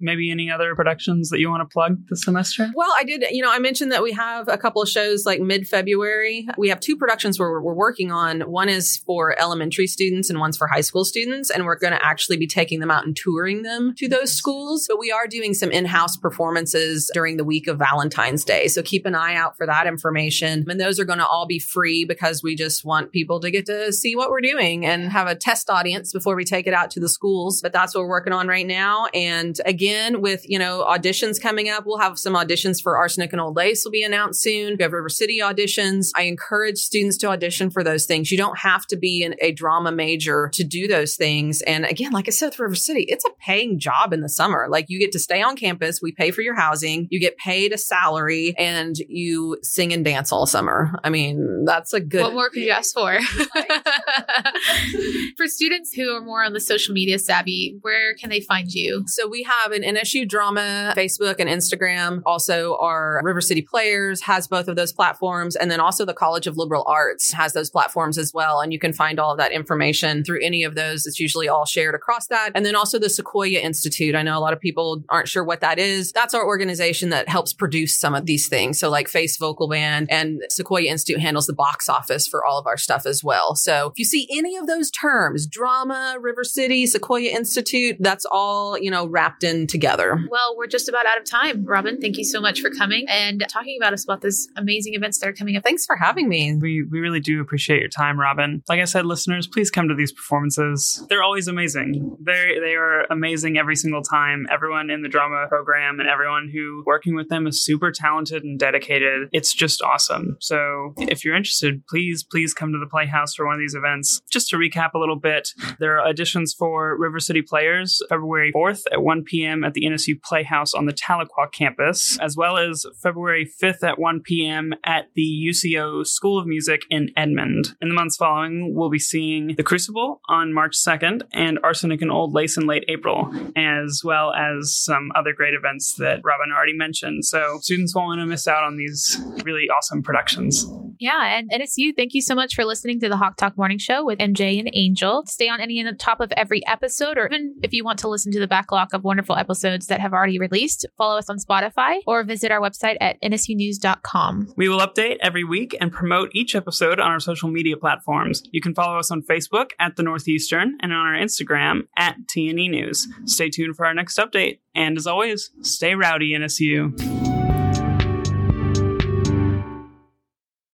Maybe 0.00 0.30
any 0.30 0.50
other 0.50 0.74
productions 0.74 1.30
that 1.30 1.38
you 1.38 1.50
want 1.50 1.68
to 1.68 1.72
plug 1.72 1.98
this 2.08 2.24
semester? 2.24 2.70
Well, 2.74 2.92
I 2.98 3.04
did, 3.04 3.24
you 3.30 3.42
know, 3.42 3.52
I 3.52 3.58
mentioned 3.58 3.92
that 3.92 4.02
we 4.02 4.12
have 4.12 4.48
a 4.48 4.58
couple 4.58 4.82
of 4.82 4.88
shows 4.88 5.26
like 5.26 5.40
mid 5.40 5.68
February. 5.68 6.48
We 6.56 6.68
have 6.68 6.80
two 6.80 6.96
productions 6.96 7.38
where 7.38 7.50
we're, 7.50 7.62
we're 7.62 7.74
working 7.74 8.10
on. 8.10 8.40
One 8.42 8.68
is 8.68 8.98
for 8.98 9.38
elementary 9.40 9.86
students 9.86 10.30
and 10.30 10.38
one's 10.38 10.56
for 10.56 10.66
high 10.66 10.80
school 10.80 11.04
students. 11.04 11.50
And 11.50 11.64
we're 11.64 11.78
going 11.78 11.92
to 11.92 12.04
actually 12.04 12.36
be 12.36 12.46
taking 12.46 12.80
them 12.80 12.90
out 12.90 13.04
and 13.04 13.16
touring 13.16 13.62
them 13.62 13.94
to 13.98 14.08
those 14.08 14.32
schools. 14.32 14.86
But 14.88 14.98
we 14.98 15.10
are 15.10 15.26
doing 15.26 15.54
some 15.54 15.70
in 15.70 15.84
house 15.84 16.16
performances 16.16 17.10
during 17.12 17.36
the 17.36 17.44
week 17.44 17.66
of 17.66 17.78
Valentine's 17.78 18.44
Day. 18.44 18.68
So 18.68 18.82
keep 18.82 19.06
an 19.06 19.14
eye 19.14 19.34
out 19.34 19.56
for 19.56 19.66
that 19.66 19.86
information. 19.86 20.64
And 20.68 20.80
those 20.80 20.98
are 20.98 21.04
going 21.04 21.18
to 21.18 21.26
all 21.26 21.46
be 21.46 21.58
free 21.58 22.04
because 22.04 22.42
we 22.42 22.54
just 22.54 22.84
want 22.84 23.12
people 23.12 23.40
to 23.40 23.50
get 23.50 23.66
to 23.66 23.92
see 23.92 24.16
what 24.16 24.30
we're 24.30 24.40
doing 24.40 24.86
and 24.86 25.10
have 25.10 25.26
a 25.26 25.34
test 25.34 25.68
audience 25.70 26.12
before 26.12 26.36
we 26.36 26.44
take 26.44 26.66
it 26.66 26.74
out 26.74 26.90
to 26.92 27.00
the 27.00 27.08
schools. 27.08 27.60
But 27.60 27.72
that's 27.72 27.94
what 27.94 28.02
we're 28.02 28.08
working 28.08 28.32
on 28.32 28.48
right 28.48 28.66
now. 28.66 29.06
And 29.14 29.58
again, 29.64 29.89
with, 30.20 30.48
you 30.48 30.58
know, 30.58 30.84
auditions 30.88 31.40
coming 31.40 31.68
up, 31.68 31.84
we'll 31.86 31.98
have 31.98 32.18
some 32.18 32.34
auditions 32.34 32.82
for 32.82 32.96
Arsenic 32.96 33.32
and 33.32 33.40
Old 33.40 33.56
Lace 33.56 33.84
will 33.84 33.92
be 33.92 34.02
announced 34.02 34.42
soon. 34.42 34.76
We 34.76 34.82
have 34.82 34.92
River 34.92 35.08
City 35.08 35.38
auditions. 35.38 36.10
I 36.16 36.22
encourage 36.22 36.78
students 36.78 37.16
to 37.18 37.28
audition 37.28 37.70
for 37.70 37.82
those 37.82 38.06
things. 38.06 38.30
You 38.30 38.38
don't 38.38 38.58
have 38.58 38.86
to 38.88 38.96
be 38.96 39.24
an, 39.24 39.34
a 39.40 39.52
drama 39.52 39.92
major 39.92 40.50
to 40.54 40.64
do 40.64 40.88
those 40.88 41.16
things. 41.16 41.62
And 41.62 41.84
again, 41.84 42.12
like 42.12 42.28
I 42.28 42.30
said 42.30 42.46
with 42.46 42.58
River 42.58 42.74
City, 42.74 43.04
it's 43.08 43.24
a 43.24 43.30
paying 43.38 43.78
job 43.78 44.12
in 44.12 44.20
the 44.20 44.28
summer. 44.28 44.66
Like 44.68 44.86
you 44.88 44.98
get 44.98 45.12
to 45.12 45.18
stay 45.18 45.42
on 45.42 45.56
campus. 45.56 46.00
We 46.02 46.12
pay 46.12 46.30
for 46.30 46.42
your 46.42 46.54
housing. 46.54 47.08
You 47.10 47.20
get 47.20 47.36
paid 47.36 47.72
a 47.72 47.78
salary 47.78 48.54
and 48.58 48.96
you 49.08 49.58
sing 49.62 49.92
and 49.92 50.04
dance 50.04 50.32
all 50.32 50.46
summer. 50.46 50.92
I 51.02 51.10
mean, 51.10 51.64
that's 51.64 51.92
a 51.92 52.00
good. 52.00 52.22
What 52.22 52.34
more 52.34 52.50
could 52.50 52.62
you 52.62 52.70
ask 52.70 52.94
for? 52.94 53.18
for 55.36 55.46
students 55.46 55.92
who 55.92 56.14
are 56.14 56.20
more 56.20 56.44
on 56.44 56.52
the 56.52 56.60
social 56.60 56.94
media 56.94 57.18
savvy, 57.18 57.78
where 57.82 58.14
can 58.14 58.30
they 58.30 58.40
find 58.40 58.72
you? 58.72 59.04
So 59.06 59.28
we 59.28 59.42
have 59.42 59.72
an 59.72 59.79
NSU 59.82 60.28
drama 60.28 60.94
Facebook 60.96 61.36
and 61.38 61.48
Instagram. 61.48 62.22
Also, 62.26 62.76
our 62.78 63.20
River 63.22 63.40
City 63.40 63.62
Players 63.62 64.22
has 64.22 64.48
both 64.48 64.68
of 64.68 64.76
those 64.76 64.92
platforms. 64.92 65.56
And 65.56 65.70
then 65.70 65.80
also 65.80 66.04
the 66.04 66.14
College 66.14 66.46
of 66.46 66.56
Liberal 66.56 66.84
Arts 66.86 67.32
has 67.32 67.52
those 67.52 67.70
platforms 67.70 68.18
as 68.18 68.32
well. 68.34 68.60
And 68.60 68.72
you 68.72 68.78
can 68.78 68.92
find 68.92 69.18
all 69.18 69.32
of 69.32 69.38
that 69.38 69.52
information 69.52 70.24
through 70.24 70.40
any 70.42 70.64
of 70.64 70.74
those. 70.74 71.06
It's 71.06 71.20
usually 71.20 71.48
all 71.48 71.64
shared 71.64 71.94
across 71.94 72.26
that. 72.28 72.50
And 72.54 72.64
then 72.64 72.76
also 72.76 72.98
the 72.98 73.06
Sequoyah 73.06 73.62
Institute. 73.62 74.14
I 74.14 74.22
know 74.22 74.38
a 74.38 74.40
lot 74.40 74.52
of 74.52 74.60
people 74.60 75.02
aren't 75.08 75.28
sure 75.28 75.44
what 75.44 75.60
that 75.60 75.78
is. 75.78 76.12
That's 76.12 76.34
our 76.34 76.44
organization 76.44 77.10
that 77.10 77.28
helps 77.28 77.52
produce 77.52 77.98
some 77.98 78.14
of 78.14 78.26
these 78.26 78.48
things. 78.48 78.78
So 78.78 78.90
like 78.90 79.08
Face 79.08 79.36
Vocal 79.36 79.68
Band 79.68 80.10
and 80.10 80.42
Sequoyah 80.50 80.86
Institute 80.86 81.20
handles 81.20 81.46
the 81.46 81.52
box 81.52 81.88
office 81.88 82.26
for 82.26 82.44
all 82.44 82.58
of 82.58 82.66
our 82.66 82.76
stuff 82.76 83.06
as 83.06 83.22
well. 83.22 83.54
So 83.54 83.88
if 83.88 83.98
you 83.98 84.04
see 84.04 84.28
any 84.32 84.56
of 84.56 84.66
those 84.66 84.90
terms, 84.90 85.46
drama, 85.46 86.16
River 86.20 86.44
City, 86.44 86.84
Sequoyah 86.84 87.30
Institute, 87.30 87.96
that's 88.00 88.26
all, 88.30 88.78
you 88.78 88.90
know, 88.90 89.06
wrapped 89.06 89.44
in 89.44 89.66
together. 89.70 90.18
Well, 90.30 90.54
we're 90.56 90.66
just 90.66 90.88
about 90.88 91.06
out 91.06 91.18
of 91.18 91.24
time. 91.24 91.64
Robyn, 91.64 92.00
thank 92.00 92.18
you 92.18 92.24
so 92.24 92.40
much 92.40 92.60
for 92.60 92.70
coming 92.70 93.06
and 93.08 93.44
talking 93.48 93.78
about 93.80 93.92
us 93.92 94.04
about 94.04 94.20
this 94.20 94.48
amazing 94.56 94.94
events 94.94 95.18
that 95.18 95.28
are 95.28 95.32
coming 95.32 95.56
up. 95.56 95.62
Thanks 95.62 95.86
for 95.86 95.96
having 95.96 96.28
me. 96.28 96.54
We, 96.54 96.82
we 96.82 97.00
really 97.00 97.20
do 97.20 97.40
appreciate 97.40 97.80
your 97.80 97.88
time, 97.88 98.18
Robyn. 98.18 98.62
Like 98.68 98.80
I 98.80 98.84
said, 98.84 99.06
listeners, 99.06 99.46
please 99.46 99.70
come 99.70 99.88
to 99.88 99.94
these 99.94 100.12
performances. 100.12 101.04
They're 101.08 101.22
always 101.22 101.48
amazing. 101.48 102.16
They 102.20 102.58
they 102.60 102.74
are 102.74 103.06
amazing 103.10 103.58
every 103.58 103.76
single 103.76 104.02
time. 104.02 104.46
Everyone 104.50 104.90
in 104.90 105.02
the 105.02 105.08
drama 105.08 105.46
program 105.48 106.00
and 106.00 106.08
everyone 106.08 106.50
who 106.52 106.82
working 106.86 107.14
with 107.14 107.28
them 107.28 107.46
is 107.46 107.64
super 107.64 107.90
talented 107.90 108.42
and 108.42 108.58
dedicated. 108.58 109.28
It's 109.32 109.54
just 109.54 109.82
awesome. 109.82 110.36
So 110.40 110.94
if 110.98 111.24
you're 111.24 111.36
interested, 111.36 111.86
please 111.86 112.22
please 112.22 112.52
come 112.54 112.72
to 112.72 112.78
the 112.78 112.86
Playhouse 112.86 113.34
for 113.34 113.46
one 113.46 113.54
of 113.54 113.60
these 113.60 113.74
events. 113.74 114.20
Just 114.30 114.48
to 114.50 114.56
recap 114.56 114.94
a 114.94 114.98
little 114.98 115.16
bit, 115.16 115.50
there 115.78 115.98
are 115.98 116.12
auditions 116.12 116.56
for 116.56 116.96
River 116.98 117.20
City 117.20 117.42
Players 117.42 118.02
February 118.08 118.52
4th 118.52 118.82
at 118.92 119.02
1 119.02 119.24
p.m. 119.50 119.64
at 119.64 119.74
the 119.74 119.84
NSU 119.84 120.20
Playhouse 120.22 120.74
on 120.74 120.86
the 120.86 120.92
Tahlequah 120.92 121.52
campus, 121.52 122.18
as 122.18 122.36
well 122.36 122.56
as 122.56 122.86
February 123.02 123.50
5th 123.62 123.82
at 123.82 123.98
1 123.98 124.20
p.m. 124.20 124.72
at 124.84 125.06
the 125.14 125.22
UCO 125.48 126.06
School 126.06 126.38
of 126.38 126.46
Music 126.46 126.82
in 126.90 127.10
Edmond. 127.16 127.74
In 127.80 127.88
the 127.88 127.94
months 127.94 128.16
following, 128.16 128.74
we'll 128.74 128.90
be 128.90 128.98
seeing 128.98 129.54
The 129.56 129.62
Crucible 129.62 130.20
on 130.28 130.52
March 130.52 130.76
2nd 130.76 131.22
and 131.32 131.58
Arsenic 131.62 132.02
and 132.02 132.10
Old 132.10 132.32
Lace 132.32 132.56
in 132.56 132.66
late 132.66 132.84
April, 132.88 133.30
as 133.56 134.02
well 134.04 134.32
as 134.32 134.74
some 134.74 135.10
other 135.14 135.32
great 135.32 135.54
events 135.54 135.94
that 135.94 136.20
Robyn 136.22 136.52
already 136.54 136.76
mentioned. 136.76 137.24
So 137.24 137.58
students 137.60 137.94
won't 137.94 138.08
want 138.08 138.20
to 138.20 138.26
miss 138.26 138.46
out 138.46 138.64
on 138.64 138.76
these 138.76 139.20
really 139.44 139.68
awesome 139.76 140.02
productions. 140.02 140.66
Yeah, 140.98 141.38
and 141.38 141.50
NSU, 141.50 141.96
thank 141.96 142.12
you 142.12 142.20
so 142.20 142.34
much 142.34 142.54
for 142.54 142.64
listening 142.64 143.00
to 143.00 143.08
the 143.08 143.16
Hawk 143.16 143.36
Talk 143.36 143.56
Morning 143.56 143.78
Show 143.78 144.04
with 144.04 144.18
MJ 144.18 144.58
and 144.58 144.70
Angel. 144.74 145.24
Stay 145.26 145.48
on 145.48 145.60
any 145.60 145.80
of 145.80 145.86
the 145.86 145.96
top 145.96 146.20
of 146.20 146.30
every 146.32 146.64
episode, 146.66 147.16
or 147.16 147.26
even 147.26 147.54
if 147.62 147.72
you 147.72 147.84
want 147.84 147.98
to 148.00 148.08
listen 148.08 148.30
to 148.32 148.40
the 148.40 148.46
backlog 148.46 148.92
of 148.92 149.02
wonderful 149.02 149.36
episodes 149.40 149.86
that 149.86 150.00
have 150.00 150.12
already 150.12 150.38
released, 150.38 150.86
follow 150.96 151.18
us 151.18 151.28
on 151.28 151.38
Spotify 151.38 152.00
or 152.06 152.22
visit 152.22 152.52
our 152.52 152.60
website 152.60 152.96
at 153.00 153.20
nsunews.com. 153.22 154.52
We 154.56 154.68
will 154.68 154.78
update 154.78 155.16
every 155.20 155.44
week 155.44 155.76
and 155.80 155.90
promote 155.90 156.30
each 156.34 156.54
episode 156.54 157.00
on 157.00 157.10
our 157.10 157.20
social 157.20 157.50
media 157.50 157.76
platforms. 157.76 158.42
You 158.52 158.60
can 158.60 158.74
follow 158.74 158.98
us 158.98 159.10
on 159.10 159.22
Facebook 159.22 159.70
at 159.80 159.96
The 159.96 160.02
Northeastern 160.02 160.76
and 160.80 160.92
on 160.92 161.06
our 161.06 161.14
Instagram 161.14 161.88
at 161.96 162.16
TNE 162.32 162.70
News. 162.70 163.08
Stay 163.24 163.50
tuned 163.50 163.76
for 163.76 163.86
our 163.86 163.94
next 163.94 164.18
update. 164.18 164.60
And 164.74 164.96
as 164.96 165.06
always, 165.06 165.50
stay 165.62 165.94
rowdy, 165.94 166.32
NSU. 166.32 167.29